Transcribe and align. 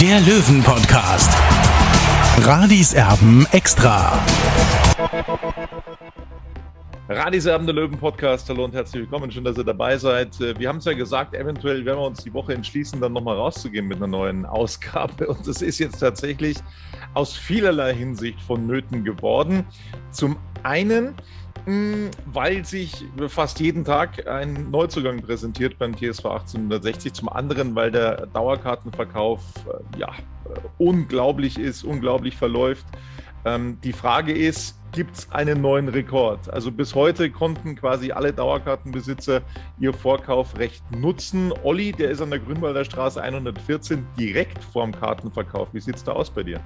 der 0.00 0.20
Löwen-Podcast. 0.20 1.30
Radis 2.44 2.92
Erben 2.92 3.46
extra. 3.52 4.18
Radis 7.08 7.46
Abend 7.46 7.68
der 7.68 7.76
Löwen 7.76 7.96
Podcast. 7.96 8.48
Hallo 8.50 8.64
und 8.64 8.74
herzlich 8.74 9.02
willkommen. 9.02 9.30
Schön, 9.30 9.44
dass 9.44 9.56
ihr 9.56 9.64
dabei 9.64 9.96
seid. 9.96 10.38
Äh, 10.40 10.58
Wir 10.58 10.68
haben 10.68 10.78
es 10.78 10.84
ja 10.84 10.92
gesagt, 10.92 11.34
eventuell 11.34 11.84
werden 11.84 11.98
wir 11.98 12.06
uns 12.06 12.22
die 12.22 12.34
Woche 12.34 12.52
entschließen, 12.52 13.00
dann 13.00 13.14
nochmal 13.14 13.36
rauszugehen 13.36 13.86
mit 13.86 13.96
einer 13.96 14.08
neuen 14.08 14.44
Ausgabe. 14.44 15.28
Und 15.28 15.46
das 15.46 15.62
ist 15.62 15.78
jetzt 15.78 15.98
tatsächlich 15.98 16.58
aus 17.14 17.34
vielerlei 17.34 17.94
Hinsicht 17.94 18.40
vonnöten 18.42 19.02
geworden. 19.02 19.64
Zum 20.10 20.36
einen, 20.62 21.14
weil 21.66 22.64
sich 22.64 23.04
fast 23.28 23.58
jeden 23.58 23.84
Tag 23.84 24.28
ein 24.28 24.70
Neuzugang 24.70 25.20
präsentiert 25.20 25.78
beim 25.78 25.96
TSV 25.96 26.26
1860. 26.26 27.12
Zum 27.12 27.28
anderen, 27.28 27.74
weil 27.74 27.90
der 27.90 28.26
Dauerkartenverkauf 28.26 29.40
äh, 29.66 29.98
ja, 29.98 30.12
unglaublich 30.78 31.58
ist, 31.58 31.82
unglaublich 31.82 32.36
verläuft. 32.36 32.86
Ähm, 33.44 33.78
die 33.82 33.92
Frage 33.92 34.32
ist, 34.32 34.78
gibt 34.92 35.16
es 35.16 35.32
einen 35.32 35.60
neuen 35.60 35.88
Rekord? 35.88 36.48
Also 36.52 36.70
bis 36.70 36.94
heute 36.94 37.30
konnten 37.30 37.74
quasi 37.74 38.12
alle 38.12 38.32
Dauerkartenbesitzer 38.32 39.42
ihr 39.80 39.92
Vorkaufrecht 39.92 40.84
nutzen. 40.96 41.52
Olli, 41.64 41.92
der 41.92 42.10
ist 42.10 42.22
an 42.22 42.30
der 42.30 42.38
Grünwalder 42.38 42.84
Straße 42.84 43.20
114 43.20 44.06
direkt 44.18 44.62
vorm 44.62 44.92
Kartenverkauf. 44.92 45.68
Wie 45.72 45.80
sieht 45.80 45.96
es 45.96 46.04
da 46.04 46.12
aus 46.12 46.30
bei 46.30 46.44
dir? 46.44 46.60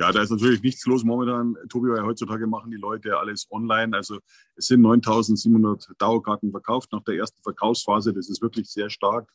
Ja, 0.00 0.10
da 0.12 0.22
ist 0.22 0.30
natürlich 0.30 0.62
nichts 0.62 0.86
los 0.86 1.04
momentan. 1.04 1.58
Tobi, 1.68 1.90
weil 1.90 2.02
heutzutage 2.02 2.46
machen 2.46 2.70
die 2.70 2.78
Leute 2.78 3.18
alles 3.18 3.46
online. 3.50 3.94
Also 3.94 4.18
es 4.56 4.66
sind 4.66 4.80
9700 4.80 5.90
Dauerkarten 5.98 6.50
verkauft 6.50 6.90
nach 6.92 7.04
der 7.04 7.16
ersten 7.16 7.42
Verkaufsphase. 7.42 8.14
Das 8.14 8.30
ist 8.30 8.40
wirklich 8.40 8.70
sehr 8.70 8.88
stark. 8.88 9.30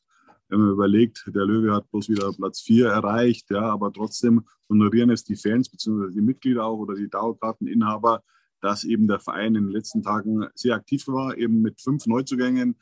Wenn 0.49 0.61
man 0.61 0.71
überlegt, 0.71 1.23
der 1.27 1.45
Löwe 1.45 1.71
hat 1.71 1.91
bloß 1.91 2.09
wieder 2.09 2.33
Platz 2.33 2.61
4 2.61 2.87
erreicht, 2.87 3.51
ja, 3.51 3.61
aber 3.61 3.93
trotzdem 3.93 4.43
honorieren 4.67 5.11
es 5.11 5.23
die 5.23 5.35
Fans 5.35 5.69
bzw. 5.69 6.11
die 6.11 6.21
Mitglieder 6.21 6.65
auch 6.65 6.79
oder 6.79 6.95
die 6.95 7.09
Dauerkarteninhaber, 7.09 8.23
dass 8.59 8.85
eben 8.85 9.07
der 9.07 9.19
Verein 9.19 9.53
in 9.53 9.65
den 9.65 9.71
letzten 9.71 10.01
Tagen 10.01 10.47
sehr 10.55 10.73
aktiv 10.73 11.07
war, 11.07 11.37
eben 11.37 11.61
mit 11.61 11.79
fünf 11.79 12.07
Neuzugängen. 12.07 12.75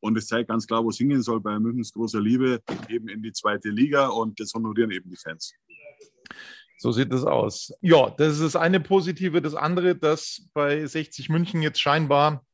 Und 0.00 0.16
es 0.16 0.26
zeigt 0.26 0.48
ganz 0.48 0.66
klar, 0.66 0.82
wo 0.82 0.88
es 0.88 0.96
hingehen 0.96 1.20
soll 1.20 1.42
bei 1.42 1.58
Münchens 1.60 1.92
großer 1.92 2.20
Liebe, 2.20 2.62
eben 2.88 3.08
in 3.08 3.22
die 3.22 3.32
zweite 3.32 3.68
Liga. 3.68 4.06
Und 4.06 4.40
das 4.40 4.54
honorieren 4.54 4.90
eben 4.90 5.10
die 5.10 5.16
Fans. 5.16 5.52
So 6.78 6.92
sieht 6.92 7.12
es 7.12 7.24
aus. 7.24 7.72
Ja, 7.80 8.10
das 8.10 8.34
ist 8.34 8.42
das 8.42 8.56
eine 8.56 8.80
Positive. 8.80 9.40
Das 9.40 9.54
andere, 9.54 9.96
dass 9.96 10.48
bei 10.52 10.84
60 10.84 11.28
München 11.28 11.62
jetzt 11.62 11.80
scheinbar, 11.80 12.44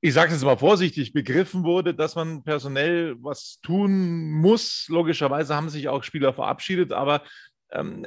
ich 0.00 0.14
sage 0.14 0.34
es 0.34 0.42
mal 0.42 0.56
vorsichtig, 0.56 1.12
begriffen 1.12 1.62
wurde, 1.62 1.94
dass 1.94 2.16
man 2.16 2.42
personell 2.42 3.16
was 3.20 3.60
tun 3.62 4.30
muss. 4.30 4.86
Logischerweise 4.88 5.54
haben 5.54 5.68
sich 5.68 5.88
auch 5.88 6.02
Spieler 6.02 6.32
verabschiedet, 6.32 6.92
aber 6.92 7.22
ähm, 7.72 8.04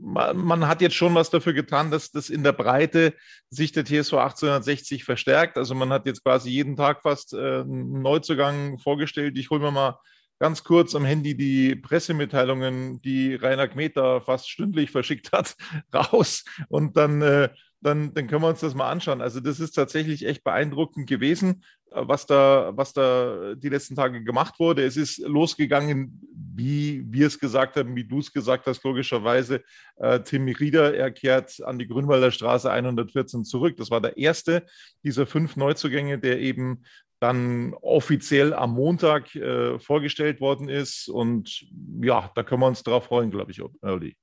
man, 0.00 0.36
man, 0.36 0.68
hat 0.68 0.80
jetzt 0.80 0.94
schon 0.94 1.14
was 1.14 1.30
dafür 1.30 1.52
getan, 1.52 1.90
dass 1.90 2.12
das 2.12 2.30
in 2.30 2.44
der 2.44 2.52
Breite 2.52 3.14
sich 3.48 3.72
der 3.72 3.84
TSV 3.84 4.14
1860 4.14 5.02
verstärkt. 5.04 5.58
Also 5.58 5.74
man 5.74 5.90
hat 5.90 6.06
jetzt 6.06 6.22
quasi 6.22 6.50
jeden 6.50 6.76
Tag 6.76 7.02
fast 7.02 7.32
äh, 7.32 7.60
einen 7.60 8.02
Neuzugang 8.02 8.78
vorgestellt. 8.78 9.36
Ich 9.36 9.50
hole 9.50 9.60
mir 9.60 9.72
mal 9.72 9.98
ganz 10.40 10.64
kurz 10.64 10.94
am 10.94 11.04
Handy 11.04 11.36
die 11.36 11.76
Pressemitteilungen, 11.76 13.00
die 13.02 13.34
Rainer 13.34 13.68
Kmeter 13.68 14.22
fast 14.22 14.50
stündlich 14.50 14.90
verschickt 14.90 15.30
hat, 15.32 15.54
raus. 15.94 16.44
Und 16.68 16.96
dann, 16.96 17.22
äh, 17.22 17.50
dann, 17.82 18.12
dann 18.14 18.26
können 18.26 18.42
wir 18.42 18.48
uns 18.48 18.60
das 18.60 18.74
mal 18.74 18.90
anschauen. 18.90 19.20
Also 19.20 19.40
das 19.40 19.60
ist 19.60 19.72
tatsächlich 19.72 20.26
echt 20.26 20.42
beeindruckend 20.42 21.08
gewesen, 21.08 21.62
was 21.90 22.26
da, 22.26 22.72
was 22.74 22.92
da 22.92 23.54
die 23.54 23.68
letzten 23.68 23.96
Tage 23.96 24.22
gemacht 24.22 24.58
wurde. 24.58 24.84
Es 24.84 24.96
ist 24.96 25.18
losgegangen, 25.18 26.20
wie 26.54 27.04
wir 27.06 27.26
es 27.26 27.38
gesagt 27.38 27.76
haben, 27.76 27.94
wie 27.94 28.04
du 28.04 28.20
es 28.20 28.32
gesagt 28.32 28.66
hast, 28.66 28.82
logischerweise. 28.84 29.62
Äh, 29.96 30.20
Tim 30.20 30.46
Rieder, 30.48 30.94
er 30.94 31.10
kehrt 31.10 31.62
an 31.62 31.78
die 31.78 31.86
Grünwalder 31.86 32.30
Straße 32.30 32.70
114 32.70 33.44
zurück. 33.44 33.76
Das 33.76 33.90
war 33.90 34.00
der 34.00 34.16
erste 34.16 34.64
dieser 35.04 35.26
fünf 35.26 35.56
Neuzugänge, 35.56 36.18
der 36.18 36.40
eben 36.40 36.82
dann 37.20 37.74
offiziell 37.74 38.54
am 38.54 38.72
Montag 38.72 39.34
äh, 39.36 39.78
vorgestellt 39.78 40.40
worden 40.40 40.68
ist. 40.68 41.08
Und 41.08 41.66
ja, 42.02 42.30
da 42.34 42.42
können 42.42 42.62
wir 42.62 42.66
uns 42.66 42.82
drauf 42.82 43.04
freuen, 43.04 43.30
glaube 43.30 43.52
ich, 43.52 43.62
Early. 43.82 44.16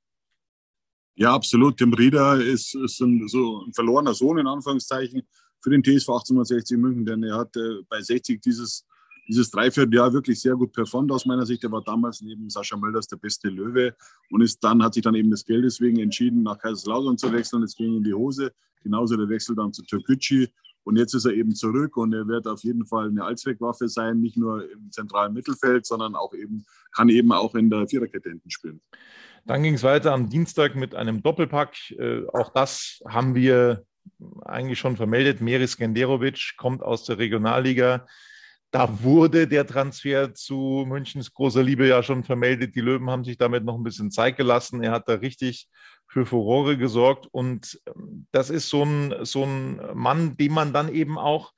Ja, 1.15 1.33
absolut. 1.33 1.77
Tim 1.77 1.93
Rieder 1.93 2.43
ist, 2.43 2.75
ist 2.75 2.99
ein, 2.99 3.27
so 3.27 3.63
ein 3.65 3.73
verlorener 3.73 4.13
Sohn, 4.13 4.39
in 4.39 4.47
Anführungszeichen, 4.47 5.23
für 5.59 5.69
den 5.69 5.83
TSV 5.83 6.09
1860 6.09 6.77
München, 6.77 7.05
denn 7.05 7.23
er 7.23 7.37
hat 7.37 7.55
äh, 7.55 7.81
bei 7.87 8.01
60 8.01 8.41
dieses, 8.41 8.85
dieses 9.27 9.49
Dreivierteljahr 9.51 10.13
wirklich 10.13 10.39
sehr 10.39 10.55
gut 10.55 10.73
performt 10.73 11.11
aus 11.11 11.25
meiner 11.25 11.45
Sicht. 11.45 11.63
Er 11.63 11.71
war 11.71 11.83
damals 11.83 12.21
neben 12.21 12.49
Sascha 12.49 12.77
Mölders 12.77 13.07
der 13.07 13.17
beste 13.17 13.49
Löwe 13.49 13.95
und 14.31 14.41
ist 14.41 14.63
dann, 14.63 14.83
hat 14.83 14.93
sich 14.93 15.03
dann 15.03 15.15
eben 15.15 15.29
das 15.29 15.43
Geld 15.43 15.65
deswegen 15.65 15.99
entschieden, 15.99 16.43
nach 16.43 16.57
Kaiserslautern 16.57 17.17
zu 17.17 17.31
wechseln. 17.31 17.63
Es 17.63 17.75
ging 17.75 17.97
in 17.97 18.03
die 18.03 18.13
Hose. 18.13 18.51
Genauso 18.83 19.17
der 19.17 19.27
Wechsel 19.27 19.55
dann 19.55 19.73
zu 19.73 19.83
Türkgücü. 19.83 20.47
Und 20.87 20.95
jetzt 20.95 21.13
ist 21.13 21.25
er 21.25 21.33
eben 21.33 21.53
zurück 21.53 21.97
und 21.97 22.13
er 22.13 22.29
wird 22.29 22.47
auf 22.47 22.63
jeden 22.63 22.85
Fall 22.85 23.09
eine 23.09 23.25
Allzweckwaffe 23.25 23.89
sein, 23.89 24.21
nicht 24.21 24.37
nur 24.37 24.71
im 24.71 24.89
zentralen 24.89 25.33
Mittelfeld, 25.33 25.85
sondern 25.85 26.15
auch 26.15 26.33
eben, 26.33 26.65
kann 26.95 27.09
eben 27.09 27.33
auch 27.33 27.55
in 27.55 27.69
der 27.69 27.89
Viererkette 27.89 28.29
hinten 28.29 28.49
spielen. 28.49 28.79
Dann 29.45 29.63
ging 29.63 29.73
es 29.73 29.83
weiter 29.83 30.13
am 30.13 30.29
Dienstag 30.29 30.75
mit 30.75 30.95
einem 30.95 31.21
Doppelpack. 31.21 31.91
Äh, 31.91 32.25
auch 32.31 32.53
das 32.53 33.01
haben 33.05 33.35
wir 33.35 33.83
eigentlich 34.45 34.79
schon 34.79 34.95
vermeldet. 34.95 35.41
Meris 35.41 35.75
Genderovic 35.75 36.53
kommt 36.55 36.81
aus 36.81 37.03
der 37.03 37.17
Regionalliga. 37.17 38.07
Da 38.71 39.03
wurde 39.03 39.45
der 39.45 39.67
Transfer 39.67 40.33
zu 40.33 40.85
Münchens 40.87 41.33
großer 41.33 41.63
Liebe 41.63 41.85
ja 41.85 42.01
schon 42.01 42.23
vermeldet. 42.23 42.75
Die 42.75 42.81
Löwen 42.81 43.09
haben 43.09 43.25
sich 43.25 43.37
damit 43.37 43.65
noch 43.65 43.75
ein 43.75 43.83
bisschen 43.83 44.09
Zeit 44.09 44.37
gelassen. 44.37 44.81
Er 44.81 44.91
hat 44.91 45.09
da 45.09 45.15
richtig 45.15 45.67
für 46.17 46.25
Furore 46.25 46.77
gesorgt. 46.77 47.27
Und 47.31 47.79
ähm, 47.87 48.25
das 48.31 48.49
ist 48.49 48.69
so 48.69 48.83
ein, 48.83 49.13
so 49.23 49.43
ein 49.43 49.79
Mann, 49.93 50.35
den 50.37 50.51
man 50.51 50.73
dann 50.73 50.91
eben 50.91 51.17
auch, 51.17 51.53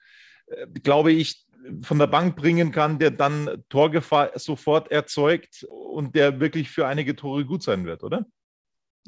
äh, 0.48 0.68
glaube 0.82 1.14
ich, 1.14 1.46
von 1.82 2.00
der 2.00 2.08
Bank 2.08 2.36
bringen 2.36 2.72
kann, 2.72 3.00
der 3.00 3.12
dann 3.12 3.64
Torgefahr 3.70 4.32
sofort 4.36 4.92
erzeugt 4.92 5.64
und 5.64 6.16
der 6.16 6.40
wirklich 6.40 6.70
für 6.70 6.88
einige 6.88 7.16
Tore 7.16 7.46
gut 7.46 7.64
sein 7.64 7.86
wird, 7.86 8.04
oder? 8.04 8.26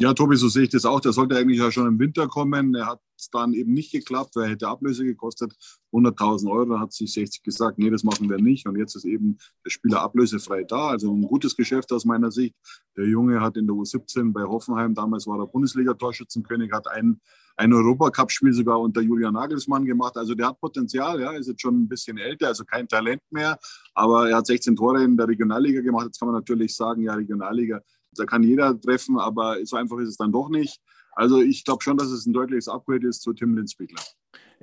Ja, 0.02 0.16
Tobi, 0.16 0.36
so 0.36 0.50
sehe 0.50 0.64
ich 0.64 0.70
das 0.70 0.84
auch. 0.84 1.00
Der 1.00 1.14
sollte 1.14 1.38
eigentlich 1.38 1.60
ja 1.60 1.72
schon 1.72 1.86
im 1.86 2.00
Winter 2.00 2.28
kommen. 2.28 2.74
Er 2.74 2.88
hat 2.88 3.02
es 3.20 3.30
dann 3.30 3.54
eben 3.54 3.72
nicht 3.72 3.92
geklappt, 3.92 4.36
weil 4.36 4.46
er 4.46 4.50
hätte 4.50 4.68
Ablöse 4.68 5.06
gekostet. 5.06 5.54
100.000 5.94 6.50
Euro 6.50 6.80
hat 6.80 6.92
sich 6.92 7.14
60 7.14 7.44
gesagt, 7.44 7.78
nee, 7.78 7.92
das 7.92 8.04
machen 8.04 8.28
wir 8.28 8.38
nicht. 8.38 8.66
Und 8.66 8.80
jetzt 8.80 8.96
ist 8.96 9.06
eben 9.06 9.38
der 9.64 9.70
Spieler 9.70 10.02
ablösefrei 10.02 10.64
da. 10.64 10.88
Also 10.88 11.14
ein 11.14 11.22
gutes 11.22 11.56
Geschäft 11.56 11.92
aus 11.92 12.04
meiner 12.04 12.32
Sicht. 12.32 12.56
Der 12.98 13.06
Junge 13.06 13.42
hat 13.42 13.58
in 13.58 13.68
der 13.68 13.76
U17 13.76 14.34
bei 14.34 14.42
Hoffenheim, 14.42 14.96
damals 14.96 15.28
war 15.28 15.38
er 15.38 15.46
Bundesliga-Torschützenkönig, 15.46 16.72
hat 16.72 16.88
ein, 16.88 17.22
ein 17.58 17.72
Europacup-Spiel 17.72 18.54
sogar 18.54 18.80
unter 18.80 19.02
Julian 19.02 19.36
Nagelsmann 19.36 19.86
gemacht. 19.86 20.18
Also 20.18 20.34
der 20.34 20.48
hat 20.48 20.60
Potenzial, 20.60 21.22
ja, 21.22 21.34
ist 21.34 21.48
jetzt 21.48 21.62
schon 21.62 21.80
ein 21.80 21.88
bisschen 21.88 22.18
älter, 22.18 22.48
also 22.48 22.66
kein 22.66 22.88
Talent 22.88 23.22
mehr. 23.30 23.60
Aber 23.94 24.32
er 24.32 24.38
hat 24.38 24.48
16 24.48 24.76
Tore 24.76 25.04
in 25.04 25.16
der 25.16 25.28
Regionalliga 25.28 25.82
gemacht. 25.82 26.08
Jetzt 26.08 26.18
kann 26.18 26.30
man 26.30 26.38
natürlich 26.38 26.76
sagen, 26.76 27.04
ja, 27.04 27.14
Regionalliga, 27.14 27.82
da 28.16 28.26
kann 28.26 28.44
jeder 28.44 28.80
treffen, 28.80 29.20
aber 29.20 29.58
so 29.66 29.76
einfach 29.76 29.98
ist 30.00 30.10
es 30.10 30.18
dann 30.18 30.32
doch 30.32 30.50
nicht. 30.50 30.80
Also 31.14 31.42
ich 31.42 31.66
glaube 31.66 31.84
schon, 31.84 31.98
dass 31.98 32.10
es 32.10 32.26
ein 32.26 32.34
deutliches 32.34 32.68
Upgrade 32.68 33.08
ist 33.08 33.22
zu 33.22 33.34
Tim 33.34 33.56
Linzbiegler. 33.56 34.02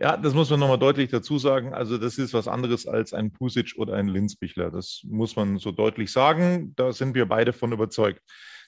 Ja, 0.01 0.17
das 0.17 0.33
muss 0.33 0.49
man 0.51 0.61
nochmal 0.61 0.79
deutlich 0.79 1.11
dazu 1.11 1.39
sagen. 1.39 1.75
Also 1.75 1.99
das 1.99 2.19
ist 2.19 2.33
was 2.33 2.47
anderes 2.47 2.87
als 2.87 3.13
ein 3.13 3.33
Pusic 3.33 3.75
oder 3.77 3.95
ein 3.95 4.09
Linzbichler. 4.09 4.71
Das 4.71 5.03
muss 5.05 5.35
man 5.35 5.59
so 5.59 5.73
deutlich 5.73 6.13
sagen. 6.13 6.73
Da 6.77 6.93
sind 6.93 7.15
wir 7.15 7.27
beide 7.27 7.53
von 7.53 7.73
überzeugt. 7.73 8.23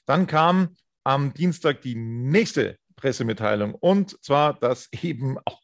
Dann 0.05 0.27
kam 0.27 0.75
am 1.03 1.33
Dienstag 1.33 1.81
die 1.81 1.95
nächste 1.95 2.77
Pressemitteilung 2.95 3.73
und 3.73 4.21
zwar, 4.23 4.59
dass 4.59 4.89
eben 5.01 5.37
auch, 5.45 5.61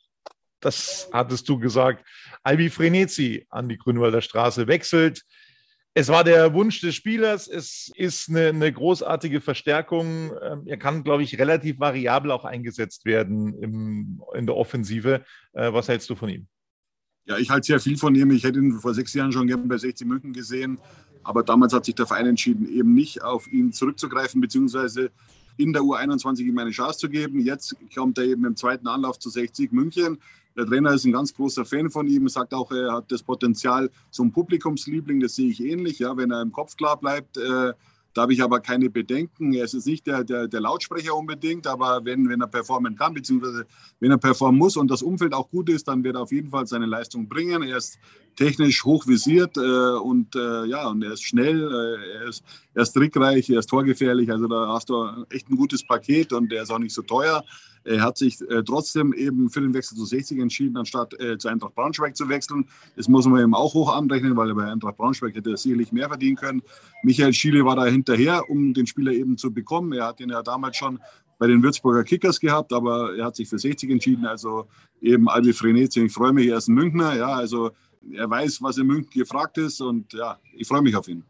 das 0.59 1.09
hattest 1.13 1.47
du 1.49 1.59
gesagt, 1.59 2.03
Albi 2.43 2.69
Frenetzi 2.69 3.45
an 3.49 3.69
die 3.69 3.77
Grünwalder 3.77 4.21
Straße 4.21 4.67
wechselt. 4.67 5.23
Es 5.99 6.09
war 6.09 6.23
der 6.23 6.53
Wunsch 6.53 6.79
des 6.79 6.93
Spielers. 6.93 7.47
Es 7.47 7.91
ist 7.95 8.29
eine, 8.29 8.49
eine 8.49 8.71
großartige 8.71 9.41
Verstärkung. 9.41 10.31
Ähm, 10.43 10.61
er 10.67 10.77
kann, 10.77 11.03
glaube 11.03 11.23
ich, 11.23 11.39
relativ 11.39 11.79
variabel 11.79 12.29
auch 12.29 12.45
eingesetzt 12.45 13.03
werden 13.05 13.57
im, 13.63 14.21
in 14.35 14.45
der 14.45 14.55
Offensive. 14.55 15.25
Äh, 15.53 15.73
was 15.73 15.87
hältst 15.87 16.07
du 16.11 16.15
von 16.15 16.29
ihm? 16.29 16.45
Ja, 17.25 17.39
ich 17.39 17.49
halte 17.49 17.65
sehr 17.65 17.79
viel 17.79 17.97
von 17.97 18.13
ihm. 18.13 18.29
Ich 18.29 18.43
hätte 18.43 18.59
ihn 18.59 18.79
vor 18.79 18.93
sechs 18.93 19.11
Jahren 19.15 19.31
schon 19.31 19.47
gerne 19.47 19.63
bei 19.63 19.79
60 19.79 20.05
München 20.05 20.33
gesehen. 20.33 20.77
Aber 21.23 21.41
damals 21.41 21.73
hat 21.73 21.85
sich 21.85 21.95
der 21.95 22.05
Verein 22.05 22.27
entschieden, 22.27 22.69
eben 22.69 22.93
nicht 22.93 23.23
auf 23.23 23.51
ihn 23.51 23.73
zurückzugreifen, 23.73 24.39
beziehungsweise 24.39 25.09
in 25.57 25.73
der 25.73 25.81
U21 25.81 26.41
ihm 26.41 26.59
eine 26.59 26.69
Chance 26.69 26.99
zu 26.99 27.09
geben. 27.09 27.39
Jetzt 27.39 27.75
kommt 27.95 28.19
er 28.19 28.25
eben 28.25 28.45
im 28.45 28.55
zweiten 28.55 28.87
Anlauf 28.87 29.17
zu 29.17 29.31
60 29.31 29.71
München. 29.71 30.19
Der 30.57 30.65
Trainer 30.65 30.93
ist 30.93 31.05
ein 31.05 31.11
ganz 31.11 31.33
großer 31.35 31.65
Fan 31.65 31.91
von 31.91 32.07
ihm, 32.07 32.27
sagt 32.27 32.51
auch, 32.51 32.71
er 32.71 32.91
hat 32.91 33.11
das 33.11 33.21
Potenzial 33.21 33.91
zum 34.09 34.31
Publikumsliebling, 34.31 35.19
das 35.19 35.35
sehe 35.35 35.51
ich 35.51 35.63
ähnlich, 35.63 35.99
ja, 35.99 36.17
wenn 36.17 36.31
er 36.31 36.41
im 36.41 36.51
Kopf 36.51 36.75
klar 36.75 36.99
bleibt. 36.99 37.37
Äh, 37.37 37.73
da 38.17 38.23
habe 38.23 38.33
ich 38.33 38.41
aber 38.41 38.59
keine 38.59 38.89
Bedenken. 38.89 39.53
Er 39.53 39.65
ist 39.65 39.85
nicht 39.85 40.07
der, 40.07 40.23
der, 40.23 40.47
der 40.47 40.59
Lautsprecher 40.59 41.15
unbedingt, 41.15 41.67
aber 41.67 42.03
wenn, 42.03 42.27
wenn 42.27 42.41
er 42.41 42.47
performen 42.47 42.95
kann, 42.95 43.13
beziehungsweise 43.13 43.67
wenn 43.99 44.09
er 44.09 44.17
performen 44.17 44.57
muss 44.57 44.75
und 44.75 44.89
das 44.89 45.03
Umfeld 45.03 45.35
auch 45.35 45.51
gut 45.51 45.69
ist, 45.69 45.87
dann 45.87 46.03
wird 46.03 46.15
er 46.15 46.21
auf 46.21 46.31
jeden 46.31 46.49
Fall 46.49 46.65
seine 46.65 46.87
Leistung 46.87 47.29
bringen. 47.29 47.61
Er 47.61 47.77
ist 47.77 47.99
technisch 48.35 48.83
hochvisiert 48.83 49.55
äh, 49.57 49.59
und 49.59 50.35
äh, 50.35 50.65
ja, 50.65 50.87
und 50.87 51.03
er 51.03 51.13
ist 51.13 51.23
schnell, 51.23 51.61
äh, 51.61 52.17
er, 52.17 52.29
ist, 52.29 52.43
er 52.73 52.81
ist 52.81 52.93
trickreich, 52.93 53.51
er 53.51 53.59
ist 53.59 53.69
torgefährlich. 53.69 54.31
Also 54.31 54.47
da 54.47 54.69
hast 54.69 54.89
du 54.89 55.05
echt 55.29 55.51
ein 55.51 55.55
gutes 55.55 55.85
Paket 55.85 56.33
und 56.33 56.51
er 56.51 56.63
ist 56.63 56.71
auch 56.71 56.79
nicht 56.79 56.95
so 56.95 57.03
teuer. 57.03 57.43
Er 57.87 58.01
hat 58.01 58.17
sich 58.17 58.41
äh, 58.41 58.63
trotzdem 58.63 59.13
eben 59.13 59.49
für 59.49 59.61
den 59.61 59.73
Wechsel 59.73 59.97
zu 59.97 60.05
60 60.05 60.39
entschieden, 60.39 60.75
anstatt 60.77 61.19
äh, 61.19 61.37
zu 61.37 61.47
Eintracht 61.47 61.73
Braunschweig 61.75 62.17
zu 62.17 62.27
wechseln. 62.27 62.67
Das 62.95 63.07
muss 63.07 63.25
man 63.25 63.41
ihm 63.41 63.53
auch 63.53 63.73
hoch 63.73 63.93
anrechnen, 63.95 64.35
weil 64.35 64.49
er 64.49 64.55
bei 64.55 64.65
Eintracht 64.65 64.97
Braunschweig 64.97 65.35
hätte 65.35 65.51
er 65.51 65.57
sicherlich 65.57 65.91
mehr 65.91 66.09
verdienen 66.09 66.35
können. 66.35 66.61
Michael 67.03 67.33
Schiele 67.33 67.63
war 67.63 67.75
da 67.75 67.85
hinterher, 67.85 68.49
um 68.49 68.73
den 68.73 68.87
Spieler 68.87 69.13
eben 69.13 69.37
zu 69.37 69.53
bekommen. 69.53 69.93
Er 69.93 70.07
hat 70.07 70.19
ihn 70.19 70.29
ja 70.29 70.43
damals 70.43 70.75
schon 70.77 70.99
bei 71.39 71.47
den 71.47 71.63
Würzburger 71.63 72.03
Kickers 72.03 72.39
gehabt, 72.39 72.73
aber 72.73 73.15
er 73.15 73.25
hat 73.25 73.35
sich 73.35 73.47
für 73.47 73.59
60 73.59 73.89
entschieden. 73.89 74.25
Also 74.25 74.67
eben 75.01 75.29
Albi 75.29 75.53
Frenetzi. 75.53 76.01
Ich 76.01 76.13
freue 76.13 76.33
mich, 76.33 76.47
er 76.47 76.57
ist 76.57 76.67
ein 76.67 76.75
Münchner. 76.75 77.15
Ja, 77.15 77.29
also 77.29 77.71
er 78.11 78.29
weiß, 78.29 78.61
was 78.61 78.77
in 78.77 78.87
München 78.87 79.11
gefragt 79.11 79.57
ist 79.57 79.81
und 79.81 80.13
ja, 80.13 80.39
ich 80.53 80.67
freue 80.67 80.81
mich 80.81 80.95
auf 80.95 81.07
ihn. 81.07 81.23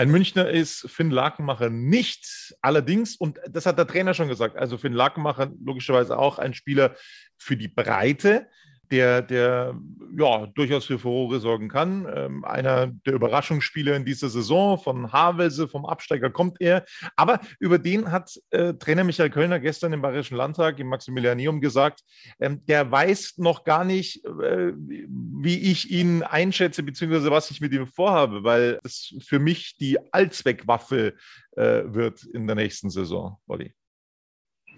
Ein 0.00 0.10
Münchner 0.10 0.48
ist 0.48 0.90
Finn 0.90 1.10
Lakenmacher 1.10 1.68
nicht. 1.68 2.54
Allerdings, 2.62 3.16
und 3.16 3.38
das 3.46 3.66
hat 3.66 3.76
der 3.76 3.86
Trainer 3.86 4.14
schon 4.14 4.28
gesagt, 4.28 4.56
also 4.56 4.78
Finn 4.78 4.94
Lakenmacher 4.94 5.52
logischerweise 5.62 6.18
auch 6.18 6.38
ein 6.38 6.54
Spieler 6.54 6.96
für 7.36 7.54
die 7.54 7.68
Breite 7.68 8.48
der, 8.90 9.22
der 9.22 9.74
ja, 10.16 10.46
durchaus 10.46 10.86
für 10.86 10.98
Furore 10.98 11.40
sorgen 11.40 11.68
kann. 11.68 12.06
Ähm, 12.14 12.44
einer 12.44 12.88
der 12.88 13.14
Überraschungsspieler 13.14 13.94
in 13.96 14.04
dieser 14.04 14.28
Saison, 14.28 14.78
von 14.78 15.12
Havelse, 15.12 15.68
vom 15.68 15.86
Absteiger 15.86 16.30
kommt 16.30 16.60
er. 16.60 16.84
Aber 17.16 17.40
über 17.58 17.78
den 17.78 18.10
hat 18.10 18.38
äh, 18.50 18.74
Trainer 18.74 19.04
Michael 19.04 19.30
Kölner 19.30 19.60
gestern 19.60 19.92
im 19.92 20.02
Bayerischen 20.02 20.36
Landtag 20.36 20.78
im 20.78 20.88
Maximilianeum 20.88 21.60
gesagt, 21.60 22.00
ähm, 22.40 22.64
der 22.66 22.90
weiß 22.90 23.34
noch 23.38 23.64
gar 23.64 23.84
nicht, 23.84 24.24
äh, 24.24 24.72
wie 24.74 25.58
ich 25.70 25.90
ihn 25.90 26.22
einschätze, 26.22 26.82
beziehungsweise 26.82 27.30
was 27.30 27.50
ich 27.50 27.60
mit 27.60 27.72
ihm 27.72 27.86
vorhabe, 27.86 28.44
weil 28.44 28.78
es 28.84 29.14
für 29.20 29.38
mich 29.38 29.76
die 29.76 29.98
Allzweckwaffe 30.12 31.14
äh, 31.52 31.82
wird 31.86 32.24
in 32.24 32.46
der 32.46 32.56
nächsten 32.56 32.90
Saison, 32.90 33.38
Olli. 33.46 33.74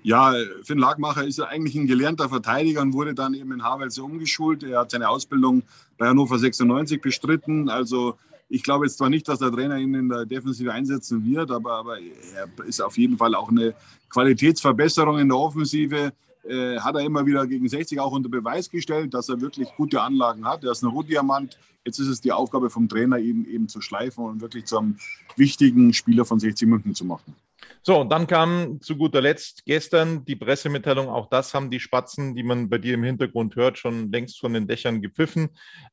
Ja, 0.05 0.35
Finn 0.65 0.79
Lagmacher 0.79 1.25
ist 1.25 1.39
ja 1.39 1.45
eigentlich 1.45 1.77
ein 1.77 1.87
gelernter 1.87 2.29
Verteidiger 2.29 2.83
und 2.83 2.93
wurde 2.93 3.15
dann 3.15 3.35
eben 3.35 3.53
in 3.53 3.63
Havelse 3.63 4.03
umgeschult. 4.03 4.65
Er 4.65 4.81
hat 4.81 4.91
seine 4.91 5.09
Ausbildung 5.09 5.63
bei 5.97 6.09
Hannover 6.09 6.39
96 6.39 7.01
bestritten. 7.01 7.69
Also 7.69 8.17
ich 8.49 8.65
glaube 8.65 8.85
jetzt 8.85 8.99
zwar 8.99 9.11
nicht, 9.11 9.29
dass 9.29 9.39
der 9.39 9.53
Trainer 9.53 9.79
ihn 9.79 9.95
in 9.95 10.09
der 10.09 10.27
Defensive 10.27 10.73
einsetzen 10.73 11.25
wird, 11.25 11.53
aber, 11.53 11.75
aber 11.75 11.99
er 12.01 12.49
ist 12.67 12.83
auf 12.83 12.99
jeden 12.99 13.17
Fall 13.17 13.35
auch 13.37 13.49
eine 13.49 13.75
Qualitätsverbesserung 14.11 15.19
in 15.19 15.29
der 15.29 15.39
Offensive. 15.39 16.13
Äh, 16.45 16.81
hat 16.81 16.97
er 16.97 17.03
immer 17.03 17.25
wieder 17.25 17.47
gegen 17.47 17.69
60 17.69 18.01
auch 18.01 18.11
unter 18.11 18.29
Beweis 18.29 18.69
gestellt, 18.69 19.15
dass 19.15 19.29
er 19.29 19.41
wirklich 19.41 19.69
gute 19.77 20.03
Anlagen 20.03 20.45
hat. 20.45 20.65
Er 20.65 20.73
ist 20.73 20.83
ein 20.83 20.91
Rohdiamant. 20.91 21.57
Jetzt 21.85 22.01
ist 22.01 22.09
es 22.09 22.21
die 22.21 22.33
Aufgabe 22.33 22.71
vom 22.71 22.89
Trainer, 22.89 23.19
ihn 23.19 23.45
eben 23.45 23.69
zu 23.69 23.81
schleifen 23.81 24.25
und 24.25 24.41
wirklich 24.41 24.65
zum 24.65 24.97
wichtigen 25.37 25.93
Spieler 25.93 26.25
von 26.25 26.41
60 26.41 26.69
München 26.69 26.95
zu 26.97 27.05
machen. 27.05 27.37
So, 27.85 28.01
und 28.01 28.11
dann 28.11 28.29
kam 28.29 28.81
zu 28.81 28.97
guter 28.97 29.21
Letzt 29.21 29.65
gestern 29.65 30.25
die 30.25 30.37
Pressemitteilung. 30.37 31.09
Auch 31.09 31.29
das 31.29 31.53
haben 31.53 31.69
die 31.69 31.81
Spatzen, 31.81 32.37
die 32.37 32.45
man 32.45 32.69
bei 32.69 32.79
dir 32.79 32.95
im 32.95 33.03
Hintergrund 33.03 33.57
hört, 33.57 33.77
schon 33.77 34.13
längst 34.13 34.39
von 34.39 34.53
den 34.53 34.69
Dächern 34.69 35.03
gepfiffen, 35.03 35.49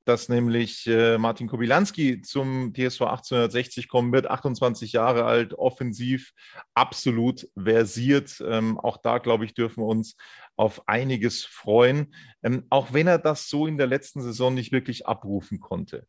dass 0.05 0.29
nämlich 0.29 0.85
äh, 0.85 1.17
Martin 1.17 1.47
Kobilanski 1.47 2.21
zum 2.21 2.75
TSV 2.75 3.01
1860 3.01 3.87
kommen 3.87 4.13
wird. 4.13 4.29
28 4.29 4.91
Jahre 4.91 5.25
alt, 5.25 5.55
offensiv, 5.55 6.33
absolut 6.75 7.49
versiert. 7.57 8.39
Ähm, 8.45 8.79
auch 8.79 8.97
da, 8.97 9.17
glaube 9.17 9.45
ich, 9.45 9.55
dürfen 9.55 9.81
wir 9.81 9.87
uns 9.87 10.15
auf 10.57 10.87
einiges 10.87 11.43
freuen, 11.43 12.13
ähm, 12.43 12.67
auch 12.69 12.93
wenn 12.93 13.07
er 13.07 13.17
das 13.17 13.49
so 13.49 13.65
in 13.65 13.79
der 13.79 13.87
letzten 13.87 14.21
Saison 14.21 14.53
nicht 14.53 14.71
wirklich 14.71 15.07
abrufen 15.07 15.59
konnte. 15.59 16.05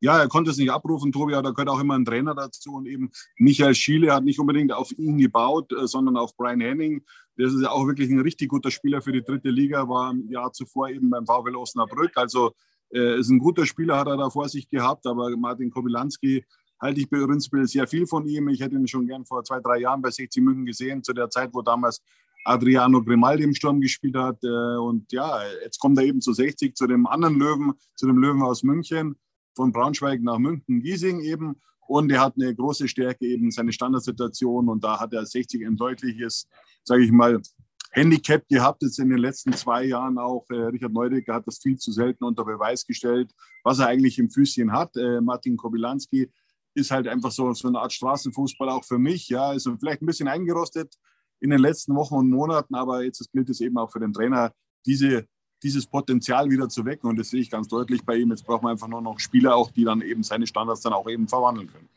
Ja, 0.00 0.18
er 0.18 0.28
konnte 0.28 0.52
es 0.52 0.58
nicht 0.58 0.70
abrufen, 0.70 1.10
Tobi, 1.10 1.34
aber 1.34 1.42
da 1.42 1.50
gehört 1.50 1.68
auch 1.68 1.80
immer 1.80 1.94
ein 1.94 2.04
Trainer 2.04 2.34
dazu. 2.34 2.74
Und 2.74 2.86
eben 2.86 3.10
Michael 3.36 3.74
Schiele 3.74 4.14
hat 4.14 4.24
nicht 4.24 4.38
unbedingt 4.38 4.72
auf 4.72 4.92
ihn 4.96 5.18
gebaut, 5.18 5.72
äh, 5.72 5.86
sondern 5.86 6.16
auf 6.16 6.36
Brian 6.36 6.60
Henning. 6.60 7.04
Das 7.36 7.52
ist 7.52 7.62
ja 7.62 7.70
auch 7.70 7.86
wirklich 7.86 8.08
ein 8.10 8.20
richtig 8.20 8.48
guter 8.48 8.70
Spieler 8.70 9.02
für 9.02 9.12
die 9.12 9.22
dritte 9.22 9.50
Liga, 9.50 9.88
war 9.88 10.12
im 10.12 10.30
Jahr 10.30 10.52
zuvor 10.52 10.88
eben 10.88 11.10
beim 11.10 11.26
VfL 11.26 11.56
Osnabrück. 11.56 12.12
Also 12.16 12.52
äh, 12.92 13.18
ist 13.18 13.28
ein 13.28 13.40
guter 13.40 13.66
Spieler, 13.66 13.98
hat 13.98 14.06
er 14.06 14.16
da 14.16 14.30
vor 14.30 14.48
sich 14.48 14.68
gehabt. 14.68 15.04
Aber 15.06 15.36
Martin 15.36 15.70
Kobylanski 15.70 16.44
halte 16.80 17.00
ich 17.00 17.10
bei 17.10 17.18
Rünspil 17.18 17.66
sehr 17.66 17.88
viel 17.88 18.06
von 18.06 18.24
ihm. 18.26 18.48
Ich 18.48 18.60
hätte 18.60 18.76
ihn 18.76 18.86
schon 18.86 19.06
gern 19.06 19.24
vor 19.26 19.42
zwei, 19.42 19.58
drei 19.58 19.80
Jahren 19.80 20.00
bei 20.00 20.10
60 20.10 20.42
München 20.44 20.64
gesehen, 20.64 21.02
zu 21.02 21.12
der 21.12 21.28
Zeit, 21.28 21.50
wo 21.52 21.62
damals 21.62 22.00
Adriano 22.44 23.02
Grimaldi 23.02 23.42
im 23.42 23.54
Sturm 23.54 23.80
gespielt 23.80 24.16
hat. 24.16 24.38
Äh, 24.44 24.76
und 24.76 25.10
ja, 25.10 25.40
jetzt 25.64 25.80
kommt 25.80 25.98
er 25.98 26.04
eben 26.04 26.20
zu 26.20 26.32
60, 26.32 26.76
zu 26.76 26.86
dem 26.86 27.08
anderen 27.08 27.36
Löwen, 27.36 27.72
zu 27.96 28.06
dem 28.06 28.18
Löwen 28.18 28.42
aus 28.42 28.62
München 28.62 29.16
von 29.58 29.72
Braunschweig 29.72 30.22
nach 30.22 30.38
München, 30.38 30.80
Giesing 30.80 31.20
eben. 31.20 31.60
Und 31.88 32.12
er 32.12 32.20
hat 32.20 32.34
eine 32.36 32.54
große 32.54 32.86
Stärke 32.86 33.26
eben 33.26 33.50
seine 33.50 33.72
Standardsituation 33.72 34.68
und 34.68 34.84
da 34.84 35.00
hat 35.00 35.12
er 35.12 35.26
60 35.26 35.66
ein 35.66 35.76
deutliches, 35.76 36.46
sage 36.84 37.02
ich 37.02 37.10
mal, 37.10 37.42
Handicap 37.90 38.46
gehabt 38.48 38.82
jetzt 38.82 39.00
in 39.00 39.08
den 39.08 39.18
letzten 39.18 39.52
zwei 39.54 39.84
Jahren 39.86 40.16
auch. 40.16 40.44
Äh, 40.50 40.66
Richard 40.74 40.92
Neudecker 40.92 41.34
hat 41.34 41.46
das 41.48 41.58
viel 41.58 41.76
zu 41.76 41.90
selten 41.90 42.22
unter 42.22 42.44
Beweis 42.44 42.86
gestellt, 42.86 43.32
was 43.64 43.80
er 43.80 43.88
eigentlich 43.88 44.18
im 44.20 44.30
Füßchen 44.30 44.70
hat. 44.70 44.96
Äh, 44.96 45.20
Martin 45.20 45.56
Kobilanski 45.56 46.30
ist 46.74 46.92
halt 46.92 47.08
einfach 47.08 47.32
so, 47.32 47.52
so 47.54 47.66
eine 47.66 47.80
Art 47.80 47.92
Straßenfußball 47.92 48.68
auch 48.68 48.84
für 48.84 48.98
mich. 48.98 49.28
Ja, 49.28 49.54
ist 49.54 49.68
vielleicht 49.80 50.02
ein 50.02 50.06
bisschen 50.06 50.28
eingerostet 50.28 50.94
in 51.40 51.50
den 51.50 51.58
letzten 51.60 51.96
Wochen 51.96 52.14
und 52.14 52.30
Monaten, 52.30 52.76
aber 52.76 53.02
jetzt 53.02 53.26
gilt 53.32 53.50
es 53.50 53.60
eben 53.60 53.78
auch 53.78 53.90
für 53.90 54.00
den 54.00 54.12
Trainer, 54.12 54.52
diese 54.86 55.26
dieses 55.62 55.86
Potenzial 55.86 56.50
wieder 56.50 56.68
zu 56.68 56.84
wecken. 56.84 57.08
Und 57.08 57.18
das 57.18 57.30
sehe 57.30 57.40
ich 57.40 57.50
ganz 57.50 57.68
deutlich 57.68 58.04
bei 58.04 58.16
ihm. 58.16 58.30
Jetzt 58.30 58.46
braucht 58.46 58.62
man 58.62 58.72
einfach 58.72 58.88
nur 58.88 59.00
noch 59.00 59.18
Spieler, 59.18 59.54
auch 59.56 59.70
die 59.70 59.84
dann 59.84 60.02
eben 60.02 60.22
seine 60.22 60.46
Standards 60.46 60.80
dann 60.80 60.92
auch 60.92 61.08
eben 61.08 61.28
verwandeln 61.28 61.70
können. 61.72 61.88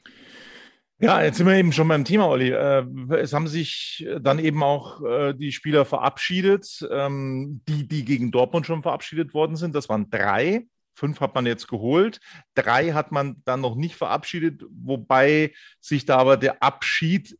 Ja, 0.99 1.23
jetzt 1.23 1.37
sind 1.37 1.47
wir 1.47 1.55
eben 1.55 1.71
schon 1.71 1.87
beim 1.87 2.05
Thema, 2.05 2.27
Olli. 2.27 2.51
Äh, 2.51 2.85
es 3.15 3.33
haben 3.33 3.47
sich 3.47 4.07
dann 4.21 4.37
eben 4.37 4.61
auch 4.61 5.03
äh, 5.03 5.33
die 5.33 5.51
Spieler 5.51 5.83
verabschiedet, 5.83 6.87
ähm, 6.91 7.61
die, 7.67 7.87
die 7.87 8.05
gegen 8.05 8.29
Dortmund 8.29 8.67
schon 8.67 8.83
verabschiedet 8.83 9.33
worden 9.33 9.55
sind. 9.55 9.73
Das 9.73 9.89
waren 9.89 10.11
drei. 10.11 10.67
Fünf 10.93 11.19
hat 11.19 11.33
man 11.33 11.47
jetzt 11.47 11.67
geholt. 11.67 12.19
Drei 12.53 12.91
hat 12.91 13.11
man 13.11 13.41
dann 13.45 13.61
noch 13.61 13.75
nicht 13.75 13.95
verabschiedet, 13.95 14.63
wobei 14.69 15.53
sich 15.79 16.05
da 16.05 16.17
aber 16.17 16.37
der 16.37 16.61
Abschied 16.61 17.35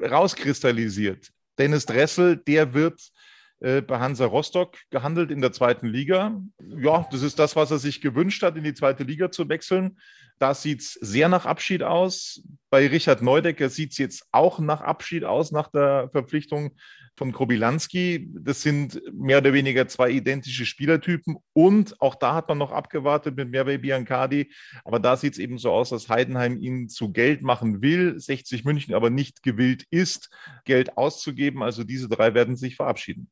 rauskristallisiert. 0.00 1.30
Dennis 1.58 1.86
Dressel, 1.86 2.36
der 2.36 2.74
wird 2.74 3.10
äh, 3.60 3.82
bei 3.82 3.98
Hansa 3.98 4.26
Rostock 4.26 4.76
gehandelt 4.90 5.30
in 5.30 5.40
der 5.40 5.52
zweiten 5.52 5.86
Liga. 5.86 6.40
Ja, 6.78 7.06
das 7.10 7.22
ist 7.22 7.38
das, 7.38 7.56
was 7.56 7.70
er 7.70 7.78
sich 7.78 8.00
gewünscht 8.00 8.42
hat, 8.42 8.56
in 8.56 8.64
die 8.64 8.74
zweite 8.74 9.02
Liga 9.02 9.30
zu 9.30 9.48
wechseln. 9.48 9.98
Da 10.38 10.54
sieht 10.54 10.80
es 10.80 10.92
sehr 10.92 11.28
nach 11.28 11.46
Abschied 11.46 11.82
aus. 11.82 12.42
Bei 12.70 12.86
Richard 12.86 13.22
Neudecker 13.22 13.68
sieht 13.68 13.92
es 13.92 13.98
jetzt 13.98 14.28
auch 14.30 14.60
nach 14.60 14.80
Abschied 14.80 15.24
aus, 15.24 15.50
nach 15.50 15.68
der 15.68 16.08
Verpflichtung 16.12 16.76
von 17.16 17.32
Kobilanski. 17.32 18.30
Das 18.32 18.62
sind 18.62 19.02
mehr 19.12 19.38
oder 19.38 19.52
weniger 19.52 19.88
zwei 19.88 20.10
identische 20.10 20.64
Spielertypen. 20.64 21.38
Und 21.52 22.00
auch 22.00 22.14
da 22.14 22.34
hat 22.34 22.48
man 22.48 22.58
noch 22.58 22.70
abgewartet 22.70 23.36
mit 23.36 23.50
Merve 23.50 23.80
Biancardi. 23.80 24.52
Aber 24.84 25.00
da 25.00 25.16
sieht 25.16 25.32
es 25.32 25.38
eben 25.40 25.58
so 25.58 25.72
aus, 25.72 25.90
dass 25.90 26.08
Heidenheim 26.08 26.60
ihn 26.60 26.88
zu 26.88 27.12
Geld 27.12 27.42
machen 27.42 27.82
will, 27.82 28.20
60 28.20 28.64
München 28.64 28.94
aber 28.94 29.10
nicht 29.10 29.42
gewillt 29.42 29.84
ist, 29.90 30.30
Geld 30.64 30.96
auszugeben. 30.96 31.64
Also 31.64 31.82
diese 31.82 32.08
drei 32.08 32.34
werden 32.34 32.56
sich 32.56 32.76
verabschieden. 32.76 33.28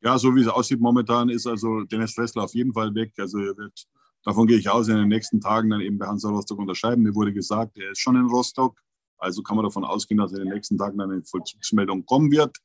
Ja, 0.00 0.16
so 0.18 0.34
wie 0.34 0.42
es 0.42 0.48
aussieht 0.48 0.80
momentan, 0.80 1.28
ist 1.28 1.46
also 1.46 1.82
Dennis 1.82 2.14
Dressler 2.14 2.44
auf 2.44 2.54
jeden 2.54 2.72
Fall 2.72 2.94
weg. 2.94 3.12
Also 3.18 3.38
er 3.38 3.56
wird, 3.56 3.86
davon 4.24 4.46
gehe 4.46 4.58
ich 4.58 4.68
aus, 4.68 4.88
in 4.88 4.96
den 4.96 5.08
nächsten 5.08 5.40
Tagen 5.40 5.70
dann 5.70 5.80
eben 5.80 5.98
bei 5.98 6.06
Hansa 6.06 6.28
Rostock 6.28 6.58
unterschreiben. 6.58 7.02
Mir 7.02 7.14
wurde 7.14 7.32
gesagt, 7.32 7.76
er 7.76 7.90
ist 7.90 7.98
schon 7.98 8.16
in 8.16 8.26
Rostock. 8.26 8.80
Also 9.18 9.42
kann 9.42 9.56
man 9.56 9.64
davon 9.64 9.84
ausgehen, 9.84 10.18
dass 10.18 10.32
in 10.32 10.38
den 10.38 10.48
nächsten 10.52 10.78
Tagen 10.78 11.00
eine 11.00 11.22
Vollzugsmeldung 11.24 12.06
kommen 12.06 12.30
wird. 12.30 12.56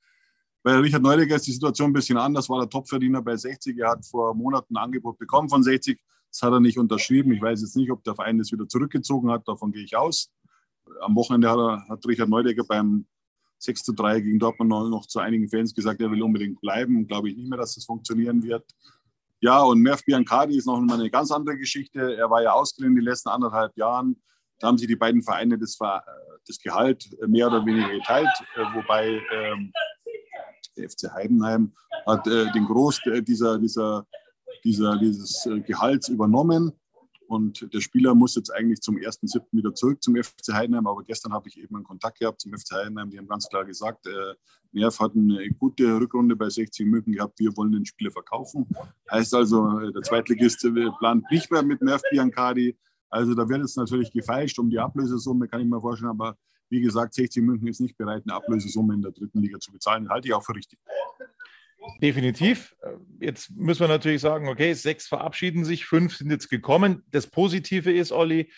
Bei 0.62 0.78
Richard 0.78 1.02
Neudecker 1.02 1.36
ist 1.36 1.48
die 1.48 1.52
Situation 1.52 1.90
ein 1.90 1.94
bisschen 1.94 2.18
anders. 2.18 2.48
War 2.50 2.60
der 2.60 2.70
Topverdiener 2.70 3.22
bei 3.22 3.36
60. 3.36 3.78
Er 3.80 3.90
hat 3.90 4.06
vor 4.06 4.36
Monaten 4.36 4.78
ein 4.78 4.84
Angebot 4.84 5.18
bekommen 5.18 5.50
von 5.50 5.63
60. 5.63 6.00
Das 6.30 6.42
hat 6.44 6.54
er 6.54 6.60
nicht 6.60 6.78
unterschrieben. 6.78 7.34
Ich 7.34 7.42
weiß 7.42 7.62
jetzt 7.62 7.75
nicht, 7.75 7.92
ob 7.92 8.04
der 8.04 8.16
Verein 8.16 8.38
das 8.38 8.52
wieder 8.52 8.68
zurückgezogen 8.68 9.32
hat. 9.32 9.48
Davon 9.48 9.72
gehe 9.72 9.84
ich 9.84 9.98
aus. 9.98 10.32
Am 11.02 11.16
Wochenende 11.16 11.50
hat, 11.50 11.58
er, 11.58 11.88
hat 11.90 12.08
Richard 12.08 12.30
Neudecker 12.30 12.63
beim 12.63 13.08
6 13.63 13.84
zu 13.84 13.93
3 13.93 14.20
gegen 14.20 14.39
Dortmund 14.39 14.70
noch 14.70 15.05
zu 15.08 15.20
einigen 15.20 15.48
Fans 15.48 15.74
gesagt, 15.74 16.01
er 16.01 16.12
will 16.12 16.22
unbedingt 16.22 16.60
bleiben. 16.60 17.08
Glaube 17.08 17.29
ich 17.29 17.38
nicht 17.38 17.50
mehr, 17.50 17.58
dass 17.58 17.75
das 17.75 17.86
funktionieren 17.86 18.43
wird. 18.43 18.65
Ja, 19.39 19.62
und 19.62 19.82
Merv 19.82 20.03
Biancardi 20.05 20.58
ist 20.58 20.67
noch 20.67 20.79
mal 20.79 21.00
eine 21.00 21.10
ganz 21.10 21.32
andere 21.32 21.58
Geschichte. 21.58 22.15
Er 22.15 22.29
war 22.29 22.41
ja 22.41 22.51
ausgeliehen 22.51 22.93
in 22.93 22.98
den 22.98 23.05
letzten 23.05 23.29
anderthalb 23.29 23.75
Jahren. 23.77 24.22
Da 24.60 24.67
haben 24.67 24.77
sich 24.77 24.88
die 24.88 24.96
beiden 24.96 25.22
Vereine 25.22 25.58
das, 25.58 25.77
das 26.48 26.60
Gehalt 26.60 27.10
mehr 27.27 27.48
oder 27.48 27.65
weniger 27.65 27.89
geteilt, 27.89 28.29
äh, 28.55 28.62
wobei 28.74 29.22
ähm, 29.34 29.72
der 30.77 30.89
FC 30.89 31.13
Heidenheim 31.13 31.74
hat 32.05 32.27
äh, 32.27 32.51
den 32.51 32.65
Groß 32.65 33.01
dieser, 33.27 33.60
dieser, 33.60 34.05
dieser, 34.63 34.98
dieses 34.98 35.48
Gehalts 35.65 36.10
übernommen. 36.10 36.72
Und 37.27 37.74
der 37.74 37.80
Spieler 37.80 38.15
muss 38.15 38.36
jetzt 38.36 38.50
eigentlich 38.50 38.82
zum 38.82 38.96
1.7. 38.96 39.42
wieder 39.51 39.74
zurück 39.74 40.03
zum 40.03 40.15
FC 40.15 40.53
Heidenheim. 40.53 40.88
Aber 40.88 41.03
gestern 41.03 41.34
habe 41.34 41.48
ich 41.48 41.58
eben 41.58 41.75
einen 41.75 41.84
Kontakt 41.84 42.20
gehabt 42.20 42.42
zum 42.42 42.53
FC 42.53 42.74
Heidenheim. 42.74 43.10
Die 43.10 43.18
haben 43.18 43.27
ganz 43.27 43.48
klar 43.48 43.65
gesagt, 43.65 44.06
äh, 44.08 44.36
Nerv 44.72 45.00
hat 45.00 45.13
eine 45.15 45.50
gute 45.51 46.00
Rückrunde 46.00 46.36
bei 46.36 46.50
60 46.50 46.86
München 46.86 47.13
gehabt. 47.13 47.39
Wir 47.39 47.56
wollen 47.56 47.72
den 47.72 47.86
Spieler 47.86 48.12
verkaufen. 48.12 48.68
Heißt 49.10 49.34
also, 49.34 49.80
äh, 49.80 49.92
der 49.94 50.01
Zweitligist 50.01 50.63
äh, 50.65 50.89
plant 51.00 51.25
nicht 51.32 51.51
mehr 51.51 51.63
mit 51.63 51.82
Nerv 51.82 52.01
Biancardi. 52.12 52.77
Also 53.10 53.36
da 53.36 53.48
wird 53.48 53.62
jetzt 53.62 53.77
natürlich 53.77 54.12
gefeilscht 54.12 54.58
um 54.58 54.70
die 54.70 54.80
Ablösesumme, 54.80 55.48
kann 55.48 55.62
ich 55.62 55.68
mir 55.68 55.80
vorstellen. 55.80 56.10
Aber 56.10 56.36
wie 56.70 56.82
gesagt, 56.82 57.13
60 57.13 57.44
München 57.44 57.68
ist 57.68 57.80
nicht 57.80 57.96
bereit, 57.96 58.24
eine 58.25 58.36
Ablösesumme 58.36 58.96
in 58.96 59.01
der 59.01 59.12
dritten 59.12 59.39
Liga 59.39 59.60
zu 59.60 59.72
bezahlen. 59.72 60.10
Halte 60.10 60.27
ich 60.27 60.34
auch 60.34 60.44
für 60.44 60.56
richtig. 60.56 60.80
Definitiv. 62.02 62.75
Jetzt 63.20 63.52
müssen 63.52 63.82
wir 63.82 63.88
natürlich 63.88 64.22
sagen, 64.22 64.48
okay, 64.48 64.74
sechs 64.74 65.08
verabschieden 65.08 65.66
sich, 65.66 65.86
fünf 65.86 66.16
sind 66.16 66.32
jetzt 66.32 66.50
gekommen. 66.50 67.04
Das 67.12 67.28
Positive 67.28 67.92
ist, 67.92 68.12
Olli, 68.12 68.52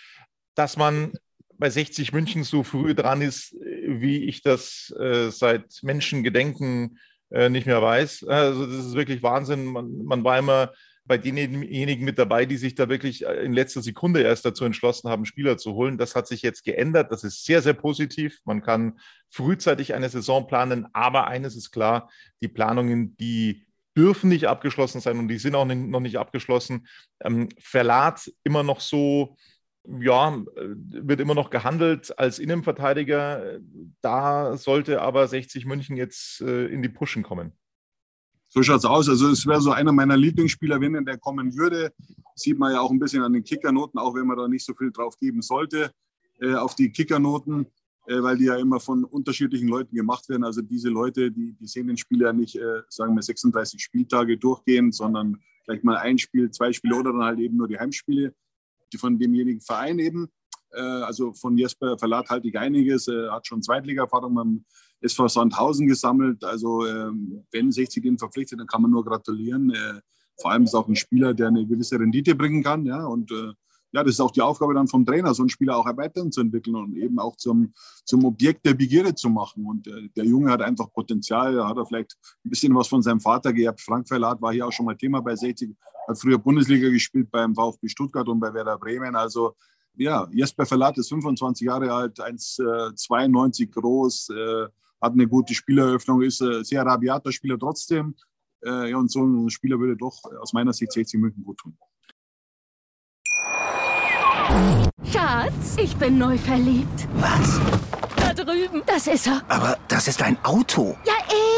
dass 0.55 0.77
man 0.77 1.13
bei 1.57 1.69
60 1.69 2.13
München 2.13 2.43
so 2.43 2.63
früh 2.63 2.93
dran 2.93 3.21
ist, 3.21 3.53
wie 3.53 4.25
ich 4.25 4.41
das 4.41 4.93
äh, 4.99 5.29
seit 5.31 5.79
Menschengedenken 5.83 6.99
äh, 7.31 7.49
nicht 7.49 7.65
mehr 7.65 7.81
weiß. 7.81 8.25
Also 8.27 8.65
das 8.65 8.85
ist 8.85 8.95
wirklich 8.95 9.23
Wahnsinn. 9.23 9.65
Man, 9.65 10.03
man 10.03 10.23
war 10.23 10.37
immer 10.37 10.73
bei 11.05 11.17
denjenigen 11.17 12.03
mit 12.03 12.17
dabei, 12.17 12.45
die 12.45 12.57
sich 12.57 12.75
da 12.75 12.89
wirklich 12.89 13.25
äh, 13.25 13.45
in 13.45 13.53
letzter 13.53 13.81
Sekunde 13.81 14.21
erst 14.21 14.45
dazu 14.45 14.65
entschlossen 14.65 15.09
haben, 15.09 15.25
Spieler 15.25 15.57
zu 15.57 15.73
holen. 15.73 15.97
Das 15.97 16.15
hat 16.15 16.27
sich 16.27 16.41
jetzt 16.41 16.63
geändert. 16.63 17.11
Das 17.11 17.23
ist 17.23 17.45
sehr, 17.45 17.61
sehr 17.61 17.73
positiv. 17.73 18.39
Man 18.43 18.61
kann 18.61 18.99
frühzeitig 19.29 19.93
eine 19.93 20.09
Saison 20.09 20.47
planen. 20.47 20.87
Aber 20.93 21.27
eines 21.27 21.55
ist 21.55 21.71
klar, 21.71 22.09
die 22.41 22.47
Planungen, 22.47 23.15
die 23.17 23.65
dürfen 23.95 24.29
nicht 24.29 24.47
abgeschlossen 24.47 24.99
sein 24.99 25.19
und 25.19 25.27
die 25.27 25.37
sind 25.37 25.55
auch 25.55 25.65
noch 25.65 25.99
nicht 25.99 26.17
abgeschlossen. 26.17 26.87
Ähm, 27.21 27.49
Verlat 27.59 28.31
immer 28.43 28.63
noch 28.63 28.81
so, 28.81 29.37
ja, 29.99 30.43
wird 30.55 31.19
immer 31.19 31.35
noch 31.35 31.51
gehandelt 31.51 32.17
als 32.17 32.39
Innenverteidiger. 32.39 33.59
Da 34.01 34.57
sollte 34.57 35.01
aber 35.01 35.27
60 35.27 35.65
München 35.65 35.97
jetzt 35.97 36.41
äh, 36.41 36.65
in 36.65 36.81
die 36.81 36.89
Pushen 36.89 37.21
kommen. 37.23 37.53
So 38.55 38.63
schaut 38.63 38.77
es 38.77 38.85
aus. 38.85 39.09
Also 39.09 39.31
es 39.31 39.45
wäre 39.45 39.59
so 39.59 39.71
einer 39.71 39.91
meiner 39.91 40.15
Lieblingsspieler, 40.15 40.79
wenn 40.79 41.03
der 41.03 41.17
kommen 41.17 41.57
würde. 41.57 41.91
Sieht 42.35 42.57
man 42.57 42.71
ja 42.71 42.79
auch 42.79 42.89
ein 42.89 42.99
bisschen 42.99 43.21
an 43.21 43.33
den 43.33 43.43
Kickernoten, 43.43 43.99
auch 43.99 44.15
wenn 44.15 44.25
man 44.25 44.37
da 44.37 44.47
nicht 44.47 44.65
so 44.65 44.73
viel 44.73 44.91
drauf 44.93 45.17
geben 45.17 45.41
sollte, 45.41 45.91
äh, 46.39 46.53
auf 46.53 46.73
die 46.73 46.89
Kickernoten, 46.89 47.65
äh, 48.07 48.23
weil 48.23 48.37
die 48.37 48.45
ja 48.45 48.55
immer 48.55 48.79
von 48.79 49.03
unterschiedlichen 49.03 49.67
Leuten 49.67 49.93
gemacht 49.93 50.29
werden. 50.29 50.45
Also 50.45 50.61
diese 50.61 50.87
Leute, 50.87 51.31
die, 51.31 51.51
die 51.59 51.67
sehen 51.67 51.87
den 51.87 51.97
Spieler 51.97 52.31
nicht, 52.31 52.55
äh, 52.55 52.81
sagen 52.87 53.13
wir, 53.13 53.21
36 53.21 53.83
Spieltage 53.83 54.37
durchgehend, 54.37 54.95
sondern 54.95 55.37
vielleicht 55.65 55.83
mal 55.83 55.97
ein 55.97 56.17
Spiel, 56.17 56.49
zwei 56.49 56.71
Spiele 56.71 56.95
oder 56.95 57.11
dann 57.11 57.23
halt 57.23 57.39
eben 57.39 57.57
nur 57.57 57.67
die 57.67 57.77
Heimspiele 57.77 58.33
die 58.93 58.97
von 58.97 59.19
demjenigen 59.19 59.59
Verein 59.59 59.99
eben. 59.99 60.29
Äh, 60.71 60.79
also 60.79 61.33
von 61.33 61.57
Jesper 61.57 61.97
Verlat 61.97 62.29
halte 62.29 62.47
ich 62.47 62.57
einiges, 62.57 63.09
Er 63.09 63.33
hat 63.33 63.47
schon 63.47 63.61
Zweitliga-Erfahrung 63.61 64.33
beim 64.33 64.65
SV 65.01 65.27
Sandhausen 65.27 65.87
gesammelt. 65.87 66.43
Also 66.43 66.85
ähm, 66.85 67.45
wenn 67.51 67.71
60 67.71 68.03
den 68.03 68.17
verpflichtet, 68.17 68.59
dann 68.59 68.67
kann 68.67 68.81
man 68.81 68.91
nur 68.91 69.05
gratulieren. 69.05 69.71
Äh, 69.71 70.01
vor 70.39 70.51
allem 70.51 70.63
ist 70.63 70.75
auch 70.75 70.87
ein 70.87 70.95
Spieler, 70.95 71.33
der 71.33 71.47
eine 71.47 71.65
gewisse 71.65 71.99
Rendite 71.99 72.35
bringen 72.35 72.63
kann. 72.63 72.85
Ja, 72.85 73.05
und 73.05 73.31
äh, 73.31 73.53
ja, 73.95 74.03
das 74.03 74.15
ist 74.15 74.19
auch 74.19 74.31
die 74.31 74.41
Aufgabe 74.41 74.73
dann 74.73 74.89
vom 74.89 75.05
Trainer, 75.05 75.33
so 75.33 75.41
einen 75.41 75.49
Spieler 75.49 75.77
auch 75.77 75.87
erweitern 75.87 76.29
zu 76.29 76.41
entwickeln 76.41 76.75
und 76.75 76.97
eben 76.97 77.17
auch 77.17 77.37
zum, 77.37 77.73
zum 78.03 78.25
Objekt 78.25 78.65
der 78.65 78.73
Begierde 78.73 79.15
zu 79.15 79.29
machen. 79.29 79.65
Und 79.65 79.87
äh, 79.87 80.09
der 80.17 80.25
Junge 80.25 80.51
hat 80.51 80.61
einfach 80.61 80.91
Potenzial, 80.91 81.55
da 81.55 81.69
hat 81.69 81.77
er 81.77 81.85
vielleicht 81.85 82.17
ein 82.43 82.49
bisschen 82.49 82.75
was 82.75 82.89
von 82.89 83.01
seinem 83.01 83.21
Vater 83.21 83.53
gehabt. 83.53 83.79
Frank 83.79 84.07
Verlat 84.07 84.41
war 84.41 84.51
hier 84.51 84.67
auch 84.67 84.73
schon 84.73 84.85
mal 84.85 84.97
Thema 84.97 85.21
bei 85.21 85.35
60, 85.35 85.73
hat 86.09 86.19
früher 86.19 86.37
Bundesliga 86.37 86.89
gespielt 86.89 87.31
beim 87.31 87.55
VfB 87.55 87.87
Stuttgart 87.87 88.27
und 88.27 88.41
bei 88.41 88.53
Werder 88.53 88.77
Bremen. 88.77 89.15
Also 89.15 89.55
ja, 89.95 90.27
Jesper 90.31 90.65
Verlat 90.65 90.97
ist 90.97 91.07
25 91.07 91.65
Jahre 91.65 91.93
alt, 91.93 92.19
1,92 92.19 93.61
äh, 93.61 93.65
groß, 93.67 94.29
äh, 94.29 94.67
hat 95.05 95.13
eine 95.13 95.27
gute 95.27 95.53
Spieleröffnung, 95.53 96.21
ist 96.21 96.41
ein 96.41 96.63
sehr 96.63 96.85
rabiater 96.85 97.31
Spieler 97.31 97.57
trotzdem. 97.57 98.15
Äh, 98.65 98.91
ja, 98.91 98.97
und 98.97 99.11
so 99.11 99.23
ein 99.23 99.49
Spieler 99.49 99.79
würde 99.79 99.95
doch 99.95 100.19
aus 100.41 100.53
meiner 100.53 100.73
Sicht 100.73 100.91
60 100.91 101.19
München 101.19 101.43
gut 101.43 101.57
tun. 101.59 101.77
Schatz, 105.11 105.77
ich 105.77 105.95
bin 105.97 106.17
neu 106.17 106.37
verliebt. 106.37 107.07
Was? 107.15 107.59
Da 108.15 108.33
drüben. 108.33 108.81
Das 108.85 109.07
ist 109.07 109.27
er. 109.27 109.41
Aber 109.47 109.77
das 109.87 110.07
ist 110.07 110.21
ein 110.21 110.37
Auto. 110.43 110.95
Ja, 111.05 111.13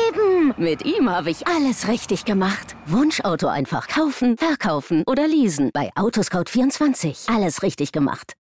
eben. 0.09 0.53
Mit 0.57 0.85
ihm 0.85 1.09
habe 1.09 1.29
ich 1.29 1.47
alles 1.47 1.87
richtig 1.87 2.25
gemacht. 2.25 2.75
Wunschauto 2.85 3.47
einfach 3.47 3.87
kaufen, 3.87 4.37
verkaufen 4.37 5.03
oder 5.07 5.27
leasen. 5.27 5.69
Bei 5.73 5.91
Autoscout24. 5.95 7.33
Alles 7.33 7.61
richtig 7.63 7.91
gemacht. 7.91 8.33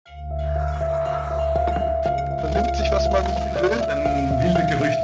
Vernimmt 2.41 2.75
sich, 2.75 2.91
was 2.91 3.05
man 3.11 3.25
will, 3.61 4.14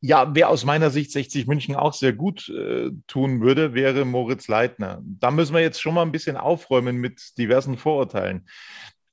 Ja, 0.00 0.34
wer 0.34 0.48
aus 0.48 0.64
meiner 0.64 0.90
Sicht 0.90 1.12
60 1.12 1.46
München 1.46 1.74
auch 1.74 1.92
sehr 1.92 2.12
gut 2.12 2.48
äh, 2.48 2.90
tun 3.06 3.40
würde, 3.42 3.74
wäre 3.74 4.04
Moritz 4.04 4.48
Leitner. 4.48 5.02
Da 5.04 5.30
müssen 5.30 5.54
wir 5.54 5.60
jetzt 5.60 5.80
schon 5.80 5.94
mal 5.94 6.02
ein 6.02 6.12
bisschen 6.12 6.36
aufräumen 6.36 6.96
mit 6.96 7.36
diversen 7.36 7.76
Vorurteilen. 7.76 8.46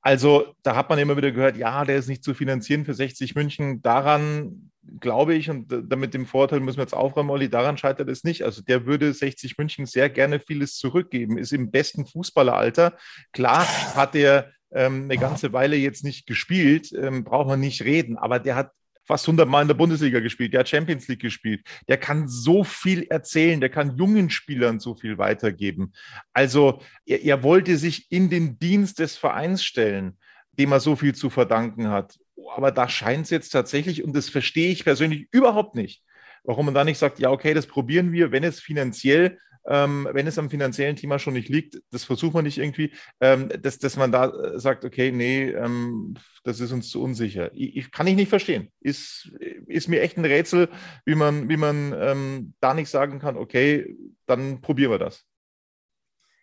Also 0.02 0.54
da 0.64 0.76
hat 0.76 0.90
man 0.90 1.00
immer 1.00 1.18
wieder 1.18 1.32
gehört, 1.32 1.58
ja, 1.58 1.84
der 1.84 1.98
ist 1.98 2.08
nicht 2.08 2.24
zu 2.24 2.34
finanzieren 2.34 2.86
für 2.86 2.94
60 2.94 3.36
München. 3.36 3.82
Daran 3.82 4.72
glaube 5.00 5.36
ich, 5.36 5.50
und 5.50 5.68
damit 5.70 6.14
dem 6.14 6.26
Vorteil 6.26 6.60
müssen 6.60 6.78
wir 6.78 6.84
jetzt 6.84 6.94
aufräumen, 6.94 7.30
Olli, 7.30 7.50
daran 7.50 7.78
scheitert 7.78 8.10
es 8.10 8.24
nicht. 8.24 8.44
Also 8.44 8.62
der 8.62 8.86
würde 8.86 9.14
60 9.14 9.58
München 9.58 9.86
sehr 9.86 10.10
gerne 10.10 10.40
vieles 10.40 10.78
zurückgeben, 10.78 11.38
ist 11.38 11.54
im 11.54 11.72
besten 11.72 12.06
Fußballeralter. 12.06 12.96
Klar 13.34 13.66
hat 13.96 14.16
er 14.16 14.52
ähm, 14.72 15.04
eine 15.04 15.18
ganze 15.18 15.54
Weile 15.54 15.76
jetzt 15.76 16.04
nicht 16.04 16.26
gespielt, 16.28 16.92
ähm, 16.94 17.24
braucht 17.24 17.48
man 17.48 17.60
nicht 17.60 17.84
reden, 17.84 18.18
aber 18.18 18.40
der 18.40 18.56
hat 18.56 18.72
fast 19.08 19.28
100 19.28 19.48
Mal 19.48 19.62
in 19.62 19.68
der 19.70 19.76
Bundesliga 19.76 20.20
gespielt, 20.20 20.54
der 20.54 20.60
hat 20.60 20.70
Champions 20.70 21.08
League 21.08 21.22
gespielt, 21.22 21.62
der 21.88 21.98
kann 21.98 22.28
so 22.28 22.64
viel 22.64 23.04
erzählen, 23.10 23.60
der 23.62 23.70
kann 23.70 23.96
jungen 23.96 24.30
Spielern 24.30 24.80
so 24.80 24.96
viel 24.96 25.18
weitergeben. 25.18 25.94
Also 26.34 26.82
er, 27.06 27.24
er 27.24 27.42
wollte 27.42 27.78
sich 27.78 28.12
in 28.12 28.30
den 28.30 28.60
Dienst 28.60 29.00
des 29.00 29.18
Vereins 29.18 29.64
stellen, 29.64 30.18
dem 30.52 30.72
er 30.72 30.80
so 30.80 30.96
viel 30.96 31.16
zu 31.16 31.30
verdanken 31.30 31.90
hat. 31.90 32.20
Aber 32.56 32.72
da 32.72 32.90
scheint 32.90 33.26
es 33.26 33.30
jetzt 33.30 33.50
tatsächlich, 33.50 34.04
und 34.04 34.16
das 34.16 34.30
verstehe 34.30 34.72
ich 34.72 34.84
persönlich 34.84 35.28
überhaupt 35.32 35.76
nicht, 35.76 36.04
warum 36.44 36.66
man 36.66 36.76
da 36.76 36.84
nicht 36.84 36.98
sagt, 36.98 37.20
ja, 37.20 37.32
okay, 37.32 37.54
das 37.54 37.68
probieren 37.68 38.12
wir, 38.12 38.32
wenn 38.32 38.44
es 38.44 38.60
finanziell 38.60 39.40
ähm, 39.68 40.08
wenn 40.12 40.28
es 40.28 40.40
am 40.40 40.50
finanziellen 40.50 40.96
Thema 40.96 41.20
schon 41.20 41.34
nicht 41.34 41.50
liegt, 41.50 41.82
das 41.92 42.06
versucht 42.06 42.34
man 42.34 42.46
nicht 42.46 42.58
irgendwie, 42.58 42.92
ähm, 43.20 43.50
dass, 43.62 43.78
dass 43.80 43.98
man 43.98 44.12
da 44.12 44.30
äh, 44.30 44.60
sagt, 44.60 44.86
okay, 44.86 45.12
nee, 45.12 45.50
ähm, 45.50 46.16
das 46.44 46.60
ist 46.62 46.72
uns 46.72 46.90
zu 46.90 47.02
unsicher. 47.02 47.52
Ich, 47.54 47.76
ich, 47.76 47.92
kann 47.92 48.08
ich 48.08 48.16
nicht 48.16 48.30
verstehen. 48.30 48.72
Ist, 48.80 49.30
ist 49.68 49.90
mir 49.90 50.02
echt 50.02 50.18
ein 50.18 50.26
Rätsel, 50.26 50.70
wie 51.06 51.16
man, 51.16 51.50
wie 51.50 51.58
man 51.58 51.94
ähm, 51.98 52.54
da 52.62 52.74
nicht 52.74 52.90
sagen 52.90 53.20
kann, 53.20 53.38
okay, 53.38 53.96
dann 54.26 54.62
probieren 54.62 54.92
wir 54.92 55.00
das. 55.00 55.26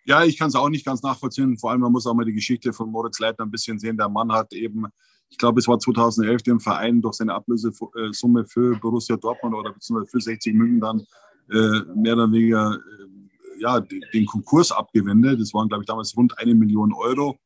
Ja, 0.06 0.22
ich 0.24 0.38
kann 0.38 0.48
es 0.48 0.54
auch 0.54 0.68
nicht 0.68 0.84
ganz 0.84 1.02
nachvollziehen. 1.02 1.56
Vor 1.56 1.70
allem, 1.70 1.80
man 1.80 1.92
muss 1.92 2.06
auch 2.06 2.14
mal 2.14 2.26
die 2.26 2.34
Geschichte 2.34 2.74
von 2.74 2.90
Moritz 2.90 3.18
Leitner 3.20 3.46
ein 3.46 3.50
bisschen 3.50 3.78
sehen. 3.78 3.96
Der 3.96 4.10
Mann 4.10 4.30
hat 4.32 4.52
eben, 4.52 4.84
ich 5.30 5.38
glaube, 5.38 5.60
es 5.60 5.66
war 5.66 5.78
2011, 5.78 6.42
den 6.42 6.60
Verein 6.60 7.00
durch 7.00 7.14
seine 7.14 7.32
Ablösesumme 7.32 8.44
für 8.44 8.78
Borussia 8.78 9.16
Dortmund 9.16 9.54
oder 9.54 9.72
beziehungsweise 9.72 10.10
für 10.10 10.20
60 10.20 10.52
München 10.52 10.80
dann 10.80 11.06
äh, 11.50 11.80
mehr 11.94 12.14
oder 12.14 12.30
weniger 12.30 12.74
äh, 12.74 13.06
ja, 13.64 13.80
den 13.80 14.26
Konkurs 14.26 14.70
abgewendet. 14.70 15.40
Das 15.40 15.54
waren, 15.54 15.68
glaube 15.68 15.82
ich, 15.82 15.86
damals 15.86 16.16
rund 16.16 16.38
eine 16.38 16.54
Million 16.54 16.92
Euro. 16.92 17.38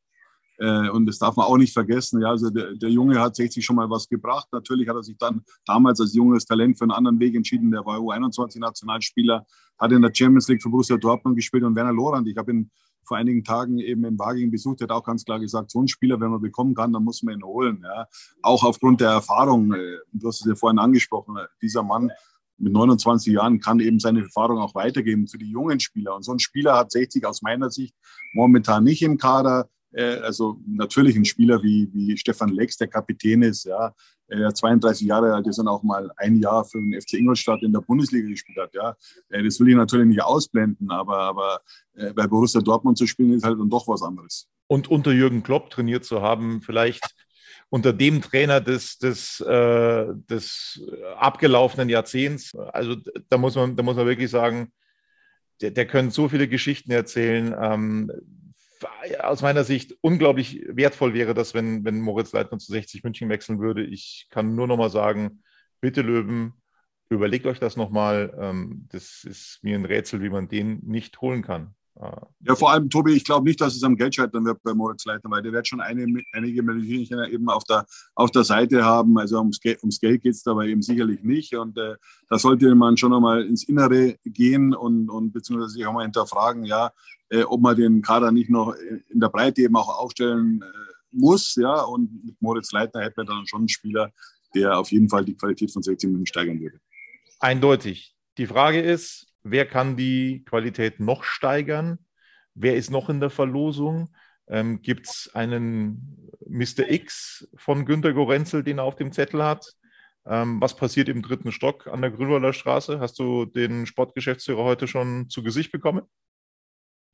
Äh, 0.57 0.89
und 0.89 1.05
das 1.05 1.17
darf 1.17 1.37
man 1.37 1.45
auch 1.45 1.57
nicht 1.57 1.71
vergessen. 1.71 2.21
Ja, 2.21 2.29
also 2.29 2.49
der, 2.49 2.75
der, 2.75 2.89
Junge 2.89 3.19
hat 3.19 3.35
60 3.35 3.63
schon 3.63 3.77
mal 3.77 3.89
was 3.89 4.09
gebracht. 4.09 4.47
Natürlich 4.51 4.89
hat 4.89 4.97
er 4.97 5.03
sich 5.03 5.17
dann 5.17 5.41
damals 5.65 6.01
als 6.01 6.13
junges 6.13 6.45
Talent 6.45 6.77
für 6.77 6.83
einen 6.83 6.91
anderen 6.91 7.19
Weg 7.19 7.33
entschieden. 7.35 7.71
Der 7.71 7.85
war 7.85 7.99
U21-Nationalspieler, 7.99 9.45
hat 9.79 9.91
in 9.93 10.01
der 10.01 10.11
Champions 10.13 10.49
League 10.49 10.61
für 10.61 10.69
Borussia 10.69 10.97
Dortmund 10.97 11.37
gespielt 11.37 11.63
und 11.63 11.75
Werner 11.75 11.93
Lorand. 11.93 12.27
Ich 12.27 12.35
habe 12.35 12.51
ihn 12.51 12.71
vor 13.05 13.15
einigen 13.15 13.43
Tagen 13.45 13.79
eben 13.79 14.03
in 14.03 14.19
Waging 14.19 14.51
besucht, 14.51 14.81
hat 14.81 14.91
auch 14.91 15.05
ganz 15.05 15.23
klar 15.23 15.39
gesagt, 15.39 15.71
so 15.71 15.79
einen 15.79 15.87
Spieler, 15.87 16.19
wenn 16.19 16.29
man 16.29 16.41
bekommen 16.41 16.75
kann, 16.75 16.91
dann 16.91 17.05
muss 17.05 17.23
man 17.23 17.35
ihn 17.35 17.43
holen. 17.43 17.81
Ja. 17.81 18.05
Auch 18.41 18.63
aufgrund 18.63 18.99
der 18.99 19.11
Erfahrung, 19.11 19.73
äh, 19.73 19.97
du 20.11 20.27
hast 20.27 20.41
es 20.41 20.45
ja 20.45 20.55
vorhin 20.55 20.77
angesprochen, 20.77 21.37
dieser 21.61 21.83
Mann 21.83 22.11
mit 22.59 22.73
29 22.73 23.33
Jahren 23.33 23.59
kann 23.59 23.79
eben 23.79 23.99
seine 23.99 24.21
Erfahrung 24.21 24.59
auch 24.59 24.75
weitergeben 24.75 25.27
für 25.27 25.37
die 25.37 25.49
jungen 25.49 25.79
Spieler. 25.79 26.15
Und 26.15 26.23
so 26.23 26.31
ein 26.31 26.39
Spieler 26.39 26.77
hat 26.77 26.91
60 26.91 27.25
aus 27.25 27.41
meiner 27.41 27.69
Sicht 27.69 27.95
momentan 28.33 28.83
nicht 28.83 29.01
im 29.01 29.17
Kader. 29.17 29.69
Äh, 29.91 30.17
also 30.17 30.59
natürlich 30.67 31.15
ein 31.15 31.25
Spieler 31.25 31.61
wie, 31.63 31.89
wie 31.93 32.17
Stefan 32.17 32.49
Lex, 32.49 32.77
der 32.77 32.87
Kapitän 32.87 33.41
ist, 33.41 33.65
ja, 33.65 33.93
32 34.29 35.07
Jahre 35.07 35.33
alt 35.33 35.47
ist 35.47 35.59
und 35.59 35.67
auch 35.67 35.81
mal 35.83 36.11
ein 36.17 36.35
Jahr 36.35 36.63
für 36.63 36.79
den 36.79 36.99
FC 36.99 37.13
Ingolstadt 37.13 37.63
in 37.63 37.73
der 37.73 37.81
Bundesliga 37.81 38.27
gespielt 38.27 38.57
hat. 38.59 38.73
Ja, 38.73 38.95
äh, 39.29 39.43
das 39.43 39.59
will 39.59 39.69
ich 39.69 39.75
natürlich 39.75 40.07
nicht 40.07 40.21
ausblenden, 40.21 40.91
aber, 40.91 41.17
aber 41.19 41.61
äh, 41.95 42.13
bei 42.13 42.27
Borussia 42.27 42.61
Dortmund 42.61 42.97
zu 42.97 43.07
spielen 43.07 43.33
ist 43.33 43.43
halt 43.43 43.59
dann 43.59 43.69
doch 43.69 43.87
was 43.87 44.03
anderes. 44.03 44.47
Und 44.67 44.87
unter 44.87 45.11
Jürgen 45.11 45.41
Klopp 45.41 45.71
trainiert 45.71 46.05
zu 46.05 46.21
haben, 46.21 46.61
vielleicht 46.61 47.15
unter 47.69 47.93
dem 47.93 48.21
Trainer 48.21 48.61
des, 48.61 48.97
des, 48.97 49.39
äh, 49.41 50.05
des 50.29 50.81
abgelaufenen 51.17 51.89
Jahrzehnts. 51.89 52.55
Also 52.55 52.95
da 53.29 53.37
muss 53.37 53.55
man, 53.55 53.75
da 53.75 53.83
muss 53.83 53.95
man 53.95 54.07
wirklich 54.07 54.31
sagen, 54.31 54.71
der, 55.61 55.71
der 55.71 55.85
könnte 55.85 56.13
so 56.13 56.29
viele 56.29 56.47
Geschichten 56.47 56.91
erzählen. 56.91 57.55
Ähm, 57.59 58.11
aus 59.19 59.41
meiner 59.41 59.63
Sicht 59.63 59.95
unglaublich 60.01 60.63
wertvoll 60.67 61.13
wäre 61.13 61.33
das, 61.33 61.53
wenn, 61.53 61.83
wenn 61.83 61.99
Moritz 61.99 62.31
Leitner 62.31 62.59
zu 62.59 62.71
60 62.71 63.03
München 63.03 63.29
wechseln 63.29 63.59
würde. 63.59 63.83
Ich 63.83 64.27
kann 64.29 64.55
nur 64.55 64.67
noch 64.67 64.77
mal 64.77 64.89
sagen, 64.89 65.43
bitte 65.81 66.01
Löwen, 66.01 66.53
überlegt 67.09 67.45
euch 67.45 67.59
das 67.59 67.75
nochmal. 67.75 68.35
Ähm, 68.39 68.87
das 68.91 69.23
ist 69.23 69.59
mir 69.63 69.75
ein 69.75 69.85
Rätsel, 69.85 70.21
wie 70.21 70.29
man 70.29 70.47
den 70.47 70.79
nicht 70.83 71.21
holen 71.21 71.41
kann. 71.41 71.75
Ja, 72.01 72.55
vor 72.55 72.71
allem, 72.71 72.89
Tobi, 72.89 73.13
ich 73.13 73.25
glaube 73.25 73.45
nicht, 73.45 73.59
dass 73.59 73.75
es 73.75 73.83
am 73.83 73.97
Geld 73.97 74.15
scheitern 74.15 74.45
wird 74.45 74.63
bei 74.63 74.73
Moritz 74.73 75.03
Leitner, 75.03 75.31
weil 75.31 75.41
der 75.41 75.51
wird 75.51 75.67
schon 75.67 75.81
eine, 75.81 76.05
einige 76.31 76.63
Millionchen 76.63 77.21
eben 77.29 77.49
auf 77.49 77.65
der, 77.65 77.85
auf 78.15 78.31
der 78.31 78.45
Seite 78.45 78.85
haben. 78.85 79.17
Also 79.17 79.37
ums, 79.37 79.59
ums 79.81 79.99
Geld 79.99 80.21
geht 80.21 80.33
es 80.33 80.43
dabei 80.43 80.67
eben 80.67 80.81
sicherlich 80.81 81.23
nicht. 81.23 81.55
Und 81.55 81.77
äh, 81.77 81.95
da 82.29 82.39
sollte 82.39 82.73
man 82.73 82.95
schon 82.95 83.13
einmal 83.13 83.45
ins 83.45 83.65
Innere 83.65 84.15
gehen 84.23 84.73
und, 84.73 85.09
und 85.09 85.33
beziehungsweise 85.33 85.73
sich 85.73 85.85
auch 85.85 85.91
mal 85.91 86.03
hinterfragen, 86.03 86.63
ja, 86.63 86.93
äh, 87.29 87.43
ob 87.43 87.59
man 87.59 87.75
den 87.75 88.01
Kader 88.01 88.31
nicht 88.31 88.49
noch 88.49 88.73
in 88.75 89.19
der 89.19 89.29
Breite 89.29 89.61
eben 89.61 89.75
auch 89.75 89.89
aufstellen 89.89 90.61
äh, 90.63 90.93
muss. 91.11 91.55
Ja, 91.55 91.81
und 91.81 92.23
mit 92.23 92.41
Moritz 92.41 92.71
Leitner 92.71 93.01
hätten 93.01 93.17
wir 93.17 93.25
dann 93.25 93.45
schon 93.45 93.61
einen 93.61 93.69
Spieler, 93.69 94.13
der 94.55 94.77
auf 94.77 94.89
jeden 94.91 95.09
Fall 95.09 95.25
die 95.25 95.35
Qualität 95.35 95.69
von 95.71 95.83
16 95.83 96.09
Minuten 96.09 96.27
steigern 96.27 96.61
würde. 96.61 96.79
Eindeutig. 97.41 98.15
Die 98.37 98.47
Frage 98.47 98.79
ist, 98.79 99.28
wer 99.51 99.65
kann 99.65 99.97
die 99.97 100.43
Qualität 100.45 100.99
noch 100.99 101.23
steigern? 101.23 101.99
Wer 102.55 102.75
ist 102.75 102.91
noch 102.91 103.09
in 103.09 103.19
der 103.19 103.29
Verlosung? 103.29 104.09
Ähm, 104.47 104.81
Gibt 104.81 105.07
es 105.07 105.29
einen 105.33 106.29
Mr. 106.47 106.89
X 106.89 107.47
von 107.55 107.85
Günter 107.85 108.13
Gorenzel, 108.13 108.63
den 108.63 108.79
er 108.79 108.83
auf 108.83 108.95
dem 108.95 109.11
Zettel 109.11 109.43
hat? 109.43 109.75
Ähm, 110.25 110.59
was 110.59 110.75
passiert 110.75 111.09
im 111.09 111.21
dritten 111.21 111.51
Stock 111.51 111.87
an 111.87 112.01
der 112.01 112.11
Grünwalder 112.11 112.53
Straße? 112.53 112.99
Hast 112.99 113.19
du 113.19 113.45
den 113.45 113.85
Sportgeschäftsführer 113.85 114.63
heute 114.63 114.87
schon 114.87 115.29
zu 115.29 115.43
Gesicht 115.43 115.71
bekommen? 115.71 116.01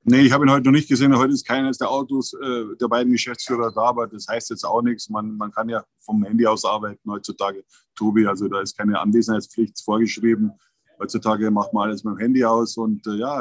Nee, 0.07 0.21
ich 0.21 0.31
habe 0.31 0.45
ihn 0.45 0.51
heute 0.51 0.65
noch 0.65 0.71
nicht 0.71 0.87
gesehen. 0.87 1.17
Heute 1.17 1.33
ist 1.33 1.47
keines 1.47 1.79
der 1.79 1.89
Autos 1.89 2.33
äh, 2.33 2.75
der 2.79 2.87
beiden 2.87 3.11
Geschäftsführer 3.11 3.71
da, 3.71 3.81
aber 3.81 4.05
das 4.05 4.27
heißt 4.27 4.51
jetzt 4.51 4.63
auch 4.63 4.83
nichts. 4.83 5.09
Man, 5.09 5.35
man 5.35 5.51
kann 5.51 5.67
ja 5.67 5.83
vom 5.99 6.23
Handy 6.23 6.45
aus 6.45 6.63
arbeiten 6.63 7.09
heutzutage, 7.09 7.63
Tobi. 7.95 8.27
Also 8.27 8.47
da 8.47 8.61
ist 8.61 8.77
keine 8.77 8.99
Anwesenheitspflicht 8.99 9.81
vorgeschrieben. 9.83 10.51
Heutzutage 10.99 11.51
macht 11.51 11.73
man 11.73 11.89
alles 11.89 12.03
mit 12.03 12.13
dem 12.13 12.19
Handy 12.19 12.43
aus 12.43 12.77
und 12.77 13.05
äh, 13.07 13.15
ja, 13.15 13.33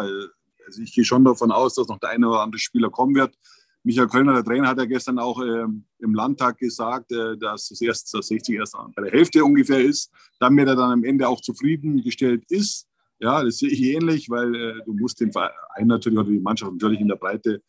also 0.66 0.82
ich 0.82 0.94
gehe 0.94 1.04
schon 1.04 1.24
davon 1.24 1.52
aus, 1.52 1.74
dass 1.74 1.88
noch 1.88 1.98
der 1.98 2.10
eine 2.10 2.28
oder 2.28 2.40
andere 2.40 2.58
Spieler 2.58 2.90
kommen 2.90 3.14
wird. 3.14 3.36
Michael 3.82 4.08
Kölner, 4.08 4.32
der 4.32 4.44
Trainer, 4.44 4.68
hat 4.68 4.78
ja 4.78 4.86
gestern 4.86 5.18
auch 5.18 5.40
äh, 5.42 5.66
im 5.98 6.14
Landtag 6.14 6.56
gesagt, 6.56 7.12
äh, 7.12 7.36
dass 7.36 7.68
das 7.68 7.80
erst 7.82 8.14
das 8.14 8.28
60 8.28 8.56
erst 8.56 8.76
bei 8.96 9.02
der 9.02 9.12
Hälfte 9.12 9.44
ungefähr 9.44 9.80
ist, 9.80 10.10
damit 10.40 10.66
er 10.68 10.74
dann 10.74 10.90
am 10.90 11.04
Ende 11.04 11.28
auch 11.28 11.40
zufriedengestellt 11.42 12.44
ist. 12.48 12.88
Ja, 13.20 13.44
das 13.44 13.58
sehe 13.58 13.68
ich 13.68 13.82
ähnlich, 13.82 14.30
weil 14.30 14.54
äh, 14.54 14.80
du 14.84 14.94
musst 14.94 15.20
den 15.20 15.32
Verein 15.32 15.86
natürlich 15.86 16.18
oder 16.18 16.30
die 16.30 16.40
Mannschaft 16.40 16.72
natürlich 16.72 17.00
in 17.00 17.08
der 17.08 17.16
Breite 17.16 17.62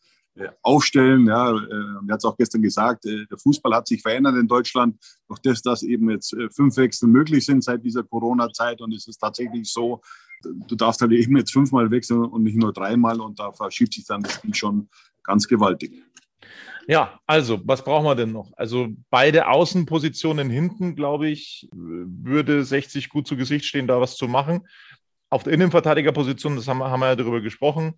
aufstellen. 0.62 1.26
Ja, 1.26 1.50
äh, 1.50 2.06
er 2.06 2.12
hat 2.12 2.18
es 2.18 2.24
auch 2.24 2.36
gestern 2.36 2.62
gesagt, 2.62 3.06
äh, 3.06 3.26
der 3.26 3.38
Fußball 3.38 3.74
hat 3.74 3.88
sich 3.88 4.02
verändert 4.02 4.36
in 4.36 4.48
Deutschland. 4.48 4.96
Doch 5.28 5.38
das, 5.38 5.62
dass 5.62 5.82
eben 5.82 6.10
jetzt 6.10 6.36
fünf 6.54 6.76
Wechsel 6.76 7.08
möglich 7.08 7.44
sind 7.44 7.64
seit 7.64 7.84
dieser 7.84 8.02
Corona-Zeit 8.02 8.80
und 8.80 8.92
es 8.94 9.06
ist 9.06 9.18
tatsächlich 9.18 9.70
so, 9.70 10.00
du 10.42 10.76
darfst 10.76 11.00
halt 11.00 11.12
eben 11.12 11.36
jetzt 11.36 11.52
fünfmal 11.52 11.90
wechseln 11.90 12.24
und 12.24 12.42
nicht 12.42 12.56
nur 12.56 12.72
dreimal 12.72 13.20
und 13.20 13.38
da 13.38 13.52
verschiebt 13.52 13.94
sich 13.94 14.04
dann 14.06 14.22
das 14.22 14.34
Spiel 14.34 14.54
schon 14.54 14.88
ganz 15.22 15.46
gewaltig. 15.48 16.02
Ja, 16.88 17.18
also, 17.26 17.60
was 17.64 17.82
brauchen 17.82 18.04
wir 18.04 18.14
denn 18.14 18.30
noch? 18.30 18.52
Also, 18.56 18.88
beide 19.10 19.48
Außenpositionen 19.48 20.48
hinten, 20.50 20.94
glaube 20.94 21.28
ich, 21.28 21.68
würde 21.72 22.64
60 22.64 23.08
gut 23.08 23.26
zu 23.26 23.36
Gesicht 23.36 23.64
stehen, 23.64 23.88
da 23.88 24.00
was 24.00 24.16
zu 24.16 24.28
machen. 24.28 24.68
Auf 25.28 25.42
der 25.42 25.52
Innenverteidigerposition, 25.54 26.54
das 26.54 26.68
haben, 26.68 26.84
haben 26.84 27.00
wir 27.00 27.08
ja 27.08 27.16
darüber 27.16 27.40
gesprochen, 27.40 27.94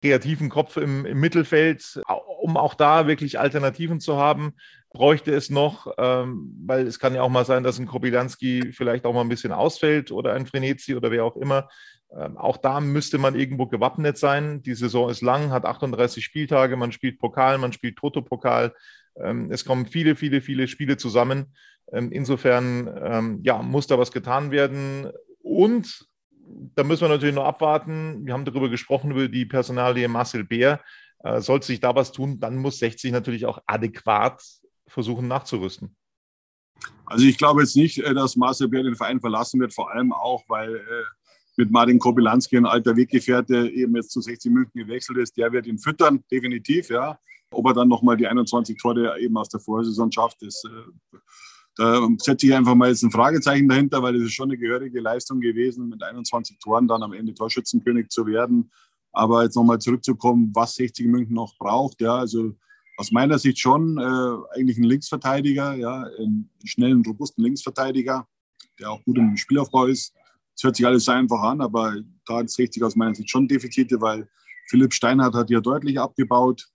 kreativen 0.00 0.48
Kopf 0.48 0.76
im, 0.76 1.04
im, 1.04 1.20
Mittelfeld, 1.20 2.00
um 2.40 2.56
auch 2.56 2.74
da 2.74 3.06
wirklich 3.06 3.38
Alternativen 3.38 4.00
zu 4.00 4.16
haben, 4.16 4.54
bräuchte 4.92 5.32
es 5.32 5.50
noch, 5.50 5.92
ähm, 5.98 6.54
weil 6.66 6.86
es 6.86 6.98
kann 6.98 7.14
ja 7.14 7.22
auch 7.22 7.28
mal 7.28 7.44
sein, 7.44 7.62
dass 7.62 7.78
ein 7.78 7.86
Kobilanski 7.86 8.72
vielleicht 8.72 9.04
auch 9.04 9.12
mal 9.12 9.20
ein 9.20 9.28
bisschen 9.28 9.52
ausfällt 9.52 10.10
oder 10.10 10.32
ein 10.32 10.46
Frenetzi 10.46 10.96
oder 10.96 11.10
wer 11.10 11.24
auch 11.24 11.36
immer. 11.36 11.68
Ähm, 12.16 12.36
auch 12.36 12.56
da 12.56 12.80
müsste 12.80 13.18
man 13.18 13.36
irgendwo 13.38 13.66
gewappnet 13.66 14.18
sein. 14.18 14.62
Die 14.62 14.74
Saison 14.74 15.10
ist 15.10 15.22
lang, 15.22 15.50
hat 15.50 15.64
38 15.64 16.24
Spieltage, 16.24 16.76
man 16.76 16.92
spielt 16.92 17.18
Pokal, 17.18 17.58
man 17.58 17.72
spielt 17.72 17.96
Toto-Pokal. 17.96 18.74
Ähm, 19.16 19.50
es 19.52 19.64
kommen 19.64 19.86
viele, 19.86 20.16
viele, 20.16 20.40
viele 20.40 20.66
Spiele 20.66 20.96
zusammen. 20.96 21.54
Ähm, 21.92 22.10
insofern 22.10 22.92
ähm, 23.02 23.40
ja, 23.42 23.62
muss 23.62 23.86
da 23.86 23.98
was 23.98 24.10
getan 24.10 24.50
werden. 24.50 25.10
Und 25.42 26.09
da 26.74 26.84
müssen 26.84 27.02
wir 27.02 27.08
natürlich 27.08 27.34
noch 27.34 27.44
abwarten. 27.44 28.26
Wir 28.26 28.34
haben 28.34 28.44
darüber 28.44 28.68
gesprochen, 28.68 29.10
über 29.10 29.28
die 29.28 29.46
Personalie 29.46 30.08
Marcel 30.08 30.44
Bär. 30.44 30.80
Äh, 31.22 31.40
sollte 31.40 31.66
sich 31.66 31.80
da 31.80 31.94
was 31.94 32.12
tun, 32.12 32.40
dann 32.40 32.56
muss 32.56 32.78
60 32.78 33.12
natürlich 33.12 33.46
auch 33.46 33.58
adäquat 33.66 34.42
versuchen 34.86 35.28
nachzurüsten. 35.28 35.94
Also 37.04 37.26
ich 37.26 37.36
glaube 37.36 37.60
jetzt 37.60 37.76
nicht, 37.76 37.98
äh, 37.98 38.14
dass 38.14 38.36
Marcel 38.36 38.68
Bär 38.68 38.82
den 38.82 38.96
Verein 38.96 39.20
verlassen 39.20 39.60
wird, 39.60 39.74
vor 39.74 39.90
allem 39.90 40.12
auch, 40.12 40.44
weil 40.48 40.76
äh, 40.76 41.04
mit 41.56 41.70
Martin 41.70 41.98
Kobylanski 41.98 42.56
ein 42.56 42.66
alter 42.66 42.96
Weggefährte 42.96 43.68
eben 43.68 43.94
jetzt 43.96 44.12
zu 44.12 44.20
60 44.20 44.50
München 44.50 44.80
gewechselt 44.80 45.18
ist. 45.18 45.36
Der 45.36 45.52
wird 45.52 45.66
ihn 45.66 45.78
füttern, 45.78 46.24
definitiv, 46.30 46.88
ja. 46.88 47.18
Ob 47.52 47.66
er 47.66 47.74
dann 47.74 47.88
nochmal 47.88 48.16
die 48.16 48.26
21 48.26 48.78
Tore 48.78 49.18
eben 49.20 49.36
aus 49.36 49.48
der 49.48 49.60
Vorsaison 49.60 50.10
schafft, 50.10 50.42
ist 50.42 50.64
äh, 50.64 51.16
da 51.80 52.06
setze 52.18 52.46
ich 52.46 52.54
einfach 52.54 52.74
mal 52.74 52.90
jetzt 52.90 53.02
ein 53.02 53.10
Fragezeichen 53.10 53.66
dahinter, 53.66 54.02
weil 54.02 54.14
es 54.16 54.24
ist 54.24 54.34
schon 54.34 54.50
eine 54.50 54.58
gehörige 54.58 55.00
Leistung 55.00 55.40
gewesen, 55.40 55.88
mit 55.88 56.02
21 56.02 56.58
Toren 56.58 56.86
dann 56.86 57.02
am 57.02 57.14
Ende 57.14 57.32
Torschützenkönig 57.32 58.10
zu 58.10 58.26
werden. 58.26 58.70
Aber 59.12 59.44
jetzt 59.44 59.56
nochmal 59.56 59.78
zurückzukommen, 59.78 60.50
was 60.54 60.74
60 60.74 61.06
München 61.06 61.34
noch 61.34 61.56
braucht, 61.56 62.02
ja, 62.02 62.16
also 62.16 62.54
aus 62.98 63.12
meiner 63.12 63.38
Sicht 63.38 63.58
schon 63.58 63.96
äh, 63.96 64.58
eigentlich 64.58 64.76
ein 64.76 64.84
Linksverteidiger, 64.84 65.74
ja, 65.74 66.02
einen 66.18 66.50
schnellen, 66.64 67.02
robusten 67.02 67.42
Linksverteidiger, 67.42 68.28
der 68.78 68.90
auch 68.90 69.02
gut 69.04 69.16
im 69.16 69.38
Spielaufbau 69.38 69.86
ist. 69.86 70.12
Es 70.54 70.62
hört 70.62 70.76
sich 70.76 70.86
alles 70.86 71.06
so 71.06 71.12
einfach 71.12 71.40
an, 71.40 71.62
aber 71.62 71.96
da 72.26 72.36
hat 72.36 72.46
es 72.46 72.54
60 72.56 72.84
aus 72.84 72.94
meiner 72.94 73.14
Sicht 73.14 73.30
schon 73.30 73.48
Defizite, 73.48 74.02
weil 74.02 74.28
Philipp 74.68 74.92
Steinhardt 74.92 75.34
hat 75.34 75.48
ja 75.48 75.62
deutlich 75.62 75.98
abgebaut. 75.98 76.68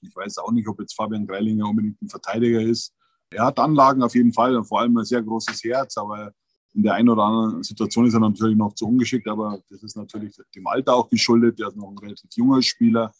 Ich 0.00 0.16
weiß 0.16 0.38
auch 0.38 0.50
nicht, 0.50 0.66
ob 0.66 0.80
jetzt 0.80 0.94
Fabian 0.94 1.24
Greilinger 1.24 1.68
unbedingt 1.68 2.02
ein 2.02 2.08
Verteidiger 2.08 2.60
ist. 2.60 2.92
Er 3.30 3.46
hat 3.46 3.58
Anlagen 3.58 4.02
auf 4.02 4.14
jeden 4.14 4.32
Fall 4.32 4.56
und 4.56 4.64
vor 4.64 4.80
allem 4.80 4.96
ein 4.96 5.04
sehr 5.04 5.22
großes 5.22 5.62
Herz, 5.64 5.96
aber 5.96 6.32
in 6.74 6.82
der 6.82 6.94
einen 6.94 7.08
oder 7.08 7.22
anderen 7.22 7.62
Situation 7.62 8.06
ist 8.06 8.14
er 8.14 8.20
natürlich 8.20 8.56
noch 8.56 8.74
zu 8.74 8.86
ungeschickt, 8.86 9.26
aber 9.28 9.58
das 9.70 9.82
ist 9.82 9.96
natürlich 9.96 10.36
dem 10.54 10.66
Alter 10.66 10.94
auch 10.94 11.08
geschuldet. 11.08 11.58
Er 11.58 11.68
ist 11.68 11.76
noch 11.76 11.88
ein 11.88 11.98
relativ 11.98 12.30
junger 12.34 12.62
Spieler. 12.62 13.12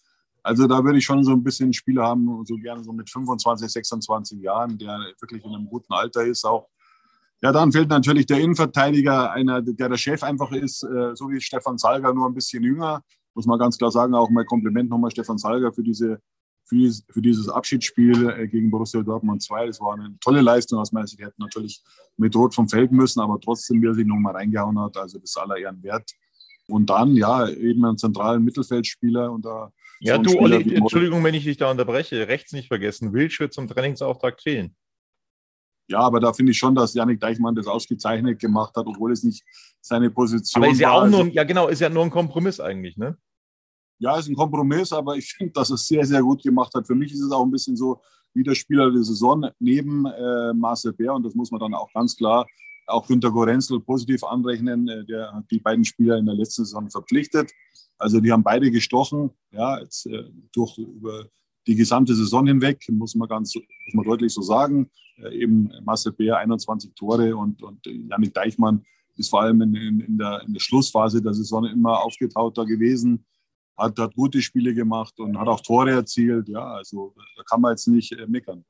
Also 0.42 0.66
da 0.66 0.84
würde 0.84 0.98
ich 0.98 1.04
schon 1.04 1.24
so 1.24 1.32
ein 1.32 1.42
bisschen 1.42 1.72
Spieler 1.72 2.04
haben, 2.04 2.44
so 2.44 2.54
gerne 2.56 2.84
so 2.84 2.92
mit 2.92 3.10
25, 3.10 3.68
26 3.68 4.40
Jahren, 4.42 4.78
der 4.78 4.98
wirklich 5.20 5.44
in 5.44 5.54
einem 5.54 5.66
guten 5.66 5.92
Alter 5.92 6.24
ist 6.24 6.44
auch. 6.44 6.68
Ja, 7.42 7.50
dann 7.50 7.72
fehlt 7.72 7.88
natürlich 7.88 8.26
der 8.26 8.40
Innenverteidiger, 8.40 9.32
einer, 9.32 9.60
der 9.60 9.88
der 9.88 9.96
Chef 9.96 10.22
einfach 10.22 10.52
ist, 10.52 10.84
äh, 10.84 11.14
so 11.14 11.28
wie 11.30 11.40
Stefan 11.40 11.78
Salger, 11.78 12.14
nur 12.14 12.28
ein 12.28 12.34
bisschen 12.34 12.62
jünger. 12.62 13.02
Muss 13.34 13.46
man 13.46 13.58
ganz 13.58 13.76
klar 13.76 13.90
sagen, 13.90 14.14
auch 14.14 14.30
mal 14.30 14.44
Kompliment 14.44 14.88
nochmal 14.88 15.10
Stefan 15.10 15.36
Salger 15.36 15.72
für 15.72 15.82
diese 15.82 16.18
für 16.66 16.74
dieses, 16.74 17.04
für 17.08 17.22
dieses 17.22 17.48
Abschiedsspiel 17.48 18.30
äh, 18.30 18.48
gegen 18.48 18.70
Borussia 18.70 19.02
Dortmund 19.02 19.42
2. 19.42 19.66
Das 19.66 19.80
war 19.80 19.94
eine 19.94 20.16
tolle 20.20 20.40
Leistung 20.40 20.80
aus 20.80 20.92
meiner 20.92 21.06
Sicht. 21.06 21.20
Die 21.20 21.24
hätten 21.24 21.40
natürlich 21.40 21.82
mit 22.16 22.34
Rot 22.34 22.54
vom 22.54 22.68
Feld 22.68 22.92
müssen, 22.92 23.20
aber 23.20 23.38
trotzdem, 23.40 23.80
wie 23.80 23.86
er 23.86 23.94
sich 23.94 24.06
nochmal 24.06 24.34
reingehauen 24.34 24.78
hat, 24.80 24.96
also 24.96 25.18
das 25.18 25.36
aller 25.36 25.56
Ehren 25.56 25.82
wert. 25.82 26.10
Und 26.68 26.90
dann, 26.90 27.14
ja, 27.14 27.48
eben 27.48 27.84
einen 27.84 27.96
zentralen 27.96 28.42
Mittelfeldspieler 28.42 29.30
und 29.30 29.44
da. 29.44 29.72
Ja, 30.00 30.16
so 30.16 30.22
du, 30.22 30.38
Olli, 30.40 30.74
Entschuldigung, 30.74 31.22
wenn 31.22 31.34
ich 31.34 31.44
dich 31.44 31.56
da 31.56 31.70
unterbreche. 31.70 32.26
Rechts 32.26 32.52
nicht 32.52 32.68
vergessen. 32.68 33.12
Wild 33.12 33.38
wird 33.38 33.52
zum 33.52 33.68
Trainingsauftrag 33.68 34.42
fehlen. 34.42 34.74
Ja, 35.88 36.00
aber 36.00 36.18
da 36.18 36.32
finde 36.32 36.50
ich 36.50 36.58
schon, 36.58 36.74
dass 36.74 36.94
Janik 36.94 37.20
Deichmann 37.20 37.54
das 37.54 37.68
ausgezeichnet 37.68 38.40
gemacht 38.40 38.74
hat, 38.76 38.86
obwohl 38.86 39.12
es 39.12 39.22
nicht 39.22 39.44
seine 39.80 40.10
Position. 40.10 40.64
Aber 40.64 40.72
ist 40.72 40.80
ja 40.80 40.90
auch 40.90 41.06
nur, 41.06 41.28
ja 41.28 41.44
genau, 41.44 41.68
ist 41.68 41.80
ja 41.80 41.88
nur 41.88 42.02
ein 42.02 42.10
Kompromiss 42.10 42.58
eigentlich, 42.58 42.96
ne? 42.96 43.16
Ja, 43.98 44.18
ist 44.18 44.28
ein 44.28 44.34
Kompromiss, 44.34 44.92
aber 44.92 45.16
ich 45.16 45.32
finde, 45.36 45.52
dass 45.52 45.70
es 45.70 45.86
sehr, 45.86 46.04
sehr 46.04 46.22
gut 46.22 46.42
gemacht 46.42 46.74
hat. 46.74 46.86
Für 46.86 46.94
mich 46.94 47.12
ist 47.12 47.22
es 47.22 47.32
auch 47.32 47.44
ein 47.44 47.50
bisschen 47.50 47.76
so 47.76 48.00
wie 48.34 48.42
der 48.42 48.54
Spieler 48.54 48.90
der 48.90 49.02
Saison 49.02 49.48
neben 49.58 50.04
äh, 50.06 50.52
Marcel 50.52 50.92
Bär 50.92 51.14
und 51.14 51.24
das 51.24 51.34
muss 51.34 51.50
man 51.50 51.60
dann 51.60 51.74
auch 51.74 51.90
ganz 51.94 52.14
klar 52.16 52.46
auch 52.86 53.06
Günter 53.06 53.30
Gorenzel 53.30 53.80
positiv 53.80 54.22
anrechnen. 54.24 54.88
Äh, 54.88 55.04
der 55.04 55.32
hat 55.32 55.44
die 55.50 55.60
beiden 55.60 55.84
Spieler 55.84 56.16
in 56.18 56.26
der 56.26 56.34
letzten 56.34 56.64
Saison 56.64 56.88
verpflichtet. 56.90 57.50
Also 57.98 58.20
die 58.20 58.30
haben 58.30 58.42
beide 58.42 58.70
gestochen, 58.70 59.30
ja, 59.50 59.80
jetzt 59.80 60.06
äh, 60.06 60.24
durch 60.52 60.78
über 60.78 61.26
die 61.66 61.74
gesamte 61.74 62.14
Saison 62.14 62.46
hinweg, 62.46 62.84
muss 62.90 63.14
man 63.14 63.28
ganz 63.28 63.54
muss 63.54 63.94
man 63.94 64.04
deutlich 64.04 64.32
so 64.32 64.42
sagen. 64.42 64.90
Äh, 65.16 65.42
eben 65.42 65.70
Marcel 65.84 66.12
Bär 66.12 66.38
21 66.38 66.94
Tore 66.94 67.36
und, 67.36 67.62
und 67.62 67.84
Janik 67.86 68.34
Deichmann 68.34 68.84
ist 69.16 69.30
vor 69.30 69.42
allem 69.42 69.62
in, 69.62 69.74
in, 69.74 70.00
in, 70.00 70.18
der, 70.18 70.42
in 70.46 70.52
der 70.52 70.60
Schlussphase 70.60 71.22
der 71.22 71.32
Saison 71.32 71.64
immer 71.64 72.00
aufgetauchter 72.02 72.66
gewesen, 72.66 73.24
hat, 73.76 73.98
hat 73.98 74.14
gute 74.14 74.42
Spiele 74.42 74.74
gemacht 74.74 75.18
und 75.18 75.38
hat 75.38 75.48
auch 75.48 75.60
Tore 75.60 75.90
erzielt. 75.90 76.48
Ja, 76.48 76.64
also 76.64 77.14
da 77.36 77.42
kann 77.44 77.60
man 77.60 77.72
jetzt 77.72 77.86
nicht 77.86 78.12
äh, 78.12 78.26
meckern. 78.26 78.64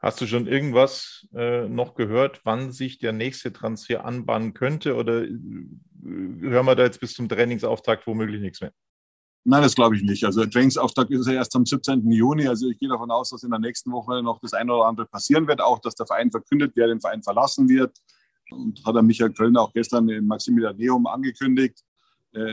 Hast 0.00 0.20
du 0.20 0.26
schon 0.26 0.46
irgendwas 0.46 1.26
äh, 1.34 1.66
noch 1.66 1.94
gehört, 1.94 2.42
wann 2.44 2.72
sich 2.72 2.98
der 2.98 3.12
nächste 3.12 3.52
Transfer 3.52 4.04
anbahnen 4.04 4.52
könnte? 4.52 4.96
Oder 4.96 5.24
äh, 5.24 5.38
hören 6.02 6.66
wir 6.66 6.74
da 6.74 6.84
jetzt 6.84 7.00
bis 7.00 7.14
zum 7.14 7.28
Trainingsauftakt 7.28 8.06
womöglich 8.06 8.40
nichts 8.40 8.60
mehr? 8.60 8.72
Nein, 9.46 9.62
das 9.62 9.74
glaube 9.74 9.96
ich 9.96 10.02
nicht. 10.02 10.24
Also 10.24 10.40
der 10.40 10.50
Trainingsauftakt 10.50 11.10
ist 11.10 11.26
ja 11.26 11.34
erst 11.34 11.54
am 11.54 11.66
17. 11.66 12.10
Juni. 12.10 12.48
Also 12.48 12.68
ich 12.68 12.78
gehe 12.78 12.88
davon 12.88 13.10
aus, 13.10 13.30
dass 13.30 13.42
in 13.42 13.50
der 13.50 13.60
nächsten 13.60 13.92
Woche 13.92 14.22
noch 14.22 14.40
das 14.40 14.54
eine 14.54 14.74
oder 14.74 14.86
andere 14.86 15.06
passieren 15.06 15.46
wird. 15.46 15.60
Auch, 15.60 15.80
dass 15.80 15.94
der 15.94 16.06
Verein 16.06 16.30
verkündet, 16.30 16.72
wer 16.74 16.86
den 16.86 17.00
Verein 17.00 17.22
verlassen 17.22 17.68
wird. 17.68 17.96
Und 18.50 18.84
hat 18.84 18.94
er 18.94 19.02
Michael 19.02 19.32
Kölner 19.32 19.62
auch 19.62 19.72
gestern 19.72 20.08
in 20.08 20.26
Maximilian 20.26 20.76
Neum 20.76 21.06
angekündigt, 21.06 21.82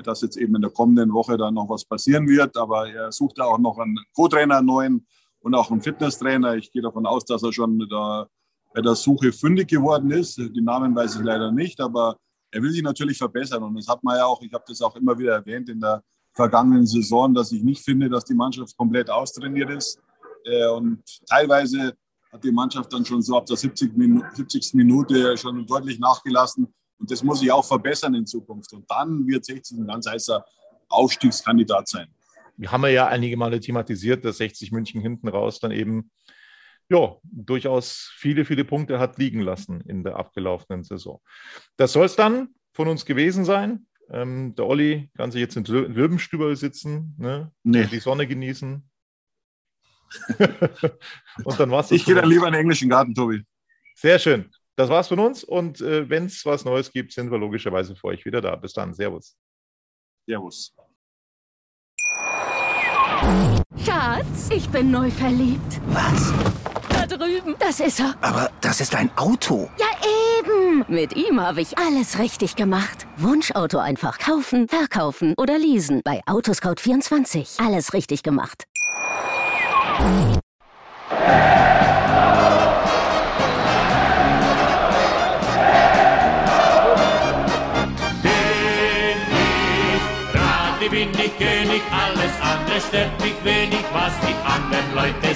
dass 0.03 0.21
jetzt 0.21 0.37
eben 0.37 0.55
in 0.55 0.61
der 0.61 0.71
kommenden 0.71 1.11
Woche 1.11 1.37
dann 1.37 1.55
noch 1.55 1.69
was 1.69 1.85
passieren 1.85 2.27
wird. 2.27 2.55
Aber 2.57 2.89
er 2.89 3.11
sucht 3.11 3.37
ja 3.37 3.45
auch 3.45 3.57
noch 3.57 3.77
einen 3.79 3.97
Co-Trainer, 4.13 4.57
einen 4.57 4.67
neuen 4.67 5.07
und 5.39 5.55
auch 5.55 5.71
ein 5.71 5.81
Fitnesstrainer. 5.81 6.55
Ich 6.55 6.71
gehe 6.71 6.81
davon 6.81 7.05
aus, 7.05 7.25
dass 7.25 7.43
er 7.43 7.51
schon 7.51 7.87
da 7.89 8.27
bei 8.73 8.81
der 8.81 8.95
Suche 8.95 9.31
fündig 9.31 9.67
geworden 9.67 10.11
ist. 10.11 10.37
Die 10.37 10.61
Namen 10.61 10.95
weiß 10.95 11.15
ich 11.15 11.21
leider 11.21 11.51
nicht, 11.51 11.79
aber 11.81 12.17
er 12.51 12.61
will 12.61 12.71
sich 12.71 12.83
natürlich 12.83 13.17
verbessern. 13.17 13.63
Und 13.63 13.75
das 13.75 13.87
hat 13.87 14.03
man 14.03 14.17
ja 14.17 14.25
auch, 14.25 14.41
ich 14.41 14.53
habe 14.53 14.63
das 14.67 14.81
auch 14.81 14.95
immer 14.95 15.17
wieder 15.17 15.33
erwähnt 15.33 15.69
in 15.69 15.79
der 15.79 16.03
vergangenen 16.33 16.85
Saison, 16.85 17.33
dass 17.33 17.51
ich 17.51 17.63
nicht 17.63 17.83
finde, 17.83 18.09
dass 18.09 18.25
die 18.25 18.33
Mannschaft 18.33 18.77
komplett 18.77 19.09
austrainiert 19.09 19.69
ist. 19.71 19.99
Äh, 20.45 20.69
und 20.69 21.01
teilweise 21.27 21.93
hat 22.31 22.43
die 22.43 22.51
Mannschaft 22.51 22.91
dann 22.93 23.05
schon 23.05 23.21
so 23.21 23.37
ab 23.37 23.45
der 23.45 23.57
70. 23.57 23.95
Minute, 23.97 24.27
70. 24.33 24.73
Minute 24.75 25.35
schon 25.37 25.65
deutlich 25.65 25.99
nachgelassen. 25.99 26.73
Und 27.01 27.11
das 27.11 27.21
muss 27.23 27.41
sich 27.41 27.51
auch 27.51 27.65
verbessern 27.65 28.15
in 28.15 28.25
Zukunft. 28.25 28.71
Und 28.71 28.89
dann 28.89 29.27
wird 29.27 29.43
60 29.43 29.79
ein 29.79 29.87
ganz 29.87 30.07
heißer 30.07 30.45
Aufstiegskandidat 30.87 31.89
sein 31.89 32.07
haben 32.67 32.81
wir 32.81 32.89
ja 32.89 33.07
einige 33.07 33.37
Male 33.37 33.59
thematisiert, 33.59 34.23
dass 34.25 34.37
60 34.37 34.71
München 34.71 35.01
hinten 35.01 35.27
raus 35.27 35.59
dann 35.59 35.71
eben 35.71 36.11
ja, 36.89 37.15
durchaus 37.23 38.11
viele, 38.17 38.43
viele 38.43 38.65
Punkte 38.65 38.99
hat 38.99 39.17
liegen 39.17 39.39
lassen 39.39 39.81
in 39.81 40.03
der 40.03 40.17
abgelaufenen 40.17 40.83
Saison. 40.83 41.21
Das 41.77 41.93
soll 41.93 42.05
es 42.05 42.15
dann 42.15 42.49
von 42.73 42.89
uns 42.89 43.05
gewesen 43.05 43.45
sein. 43.45 43.87
Ähm, 44.09 44.55
der 44.55 44.67
Olli 44.67 45.09
kann 45.15 45.31
sich 45.31 45.39
jetzt 45.39 45.55
in 45.55 45.63
Löwenstüber 45.63 46.53
sitzen, 46.55 47.15
ne? 47.17 47.51
nee. 47.63 47.85
die 47.85 47.99
Sonne 47.99 48.27
genießen. 48.27 48.83
und 51.45 51.59
dann 51.59 51.71
war's 51.71 51.91
Ich 51.91 52.03
gehe 52.03 52.15
dann 52.15 52.29
lieber 52.29 52.47
in 52.47 52.53
den 52.53 52.61
englischen 52.61 52.89
Garten, 52.89 53.15
Tobi. 53.15 53.45
Sehr 53.95 54.19
schön. 54.19 54.51
Das 54.75 54.89
war's 54.89 55.07
von 55.09 55.19
uns. 55.19 55.43
Und 55.43 55.81
äh, 55.81 56.09
wenn 56.09 56.25
es 56.25 56.45
was 56.45 56.65
Neues 56.65 56.91
gibt, 56.91 57.11
sind 57.13 57.31
wir 57.31 57.37
logischerweise 57.37 57.95
für 57.95 58.07
euch 58.07 58.25
wieder 58.25 58.41
da. 58.41 58.55
Bis 58.55 58.73
dann. 58.73 58.93
Servus. 58.93 59.35
Servus. 60.27 60.73
Schatz, 63.85 64.49
ich 64.49 64.67
bin 64.69 64.91
neu 64.91 65.09
verliebt. 65.11 65.79
Was? 65.87 66.33
Da 66.89 67.05
drüben. 67.05 67.55
Das 67.59 67.79
ist 67.79 67.99
er. 67.99 68.15
Aber 68.21 68.51
das 68.61 68.81
ist 68.81 68.95
ein 68.95 69.15
Auto. 69.17 69.69
Ja, 69.77 69.87
eben. 70.39 70.85
Mit 70.87 71.15
ihm 71.15 71.39
habe 71.39 71.61
ich 71.61 71.77
alles 71.77 72.17
richtig 72.19 72.55
gemacht. 72.55 73.07
Wunschauto 73.17 73.77
einfach 73.77 74.17
kaufen, 74.17 74.67
verkaufen 74.67 75.35
oder 75.37 75.57
leasen. 75.57 76.01
Bei 76.03 76.21
Autoscout24. 76.25 77.63
Alles 77.65 77.93
richtig 77.93 78.23
gemacht. 78.23 78.65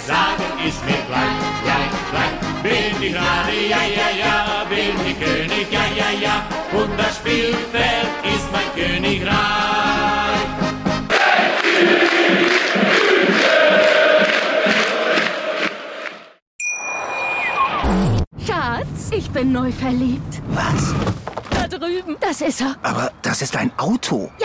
Sagen, 0.06 0.44
ist 0.68 0.84
mir 0.86 1.02
gleich, 1.08 1.41
gleich, 1.63 1.94
gleich. 2.12 2.36
Bin 2.63 3.02
ich 3.02 3.13
gerade, 3.13 3.54
ja, 3.70 3.84
ja, 4.00 4.10
ja, 4.18 4.65
bin 4.70 4.96
ich 5.06 5.20
König, 5.20 5.72
ja, 5.72 5.86
ja, 5.96 6.10
ja, 6.20 6.46
und 6.80 6.98
das 6.98 7.18
Spielfeld 7.18 8.10
ist 8.24 8.48
mein 8.52 8.70
Königreich. 8.76 9.36
Schatz, 18.46 19.12
ich 19.12 19.30
bin 19.32 19.52
neu 19.52 19.72
verliebt. 19.72 20.41
Was? 20.50 20.94
Da 21.50 21.68
drüben. 21.68 22.15
Das 22.20 22.41
ist 22.41 22.62
er. 22.62 22.76
Aber 22.84 23.12
das 23.22 23.41
ist 23.41 23.56
ein 23.56 23.72
Auto. 23.78 24.32
Ja. 24.39 24.45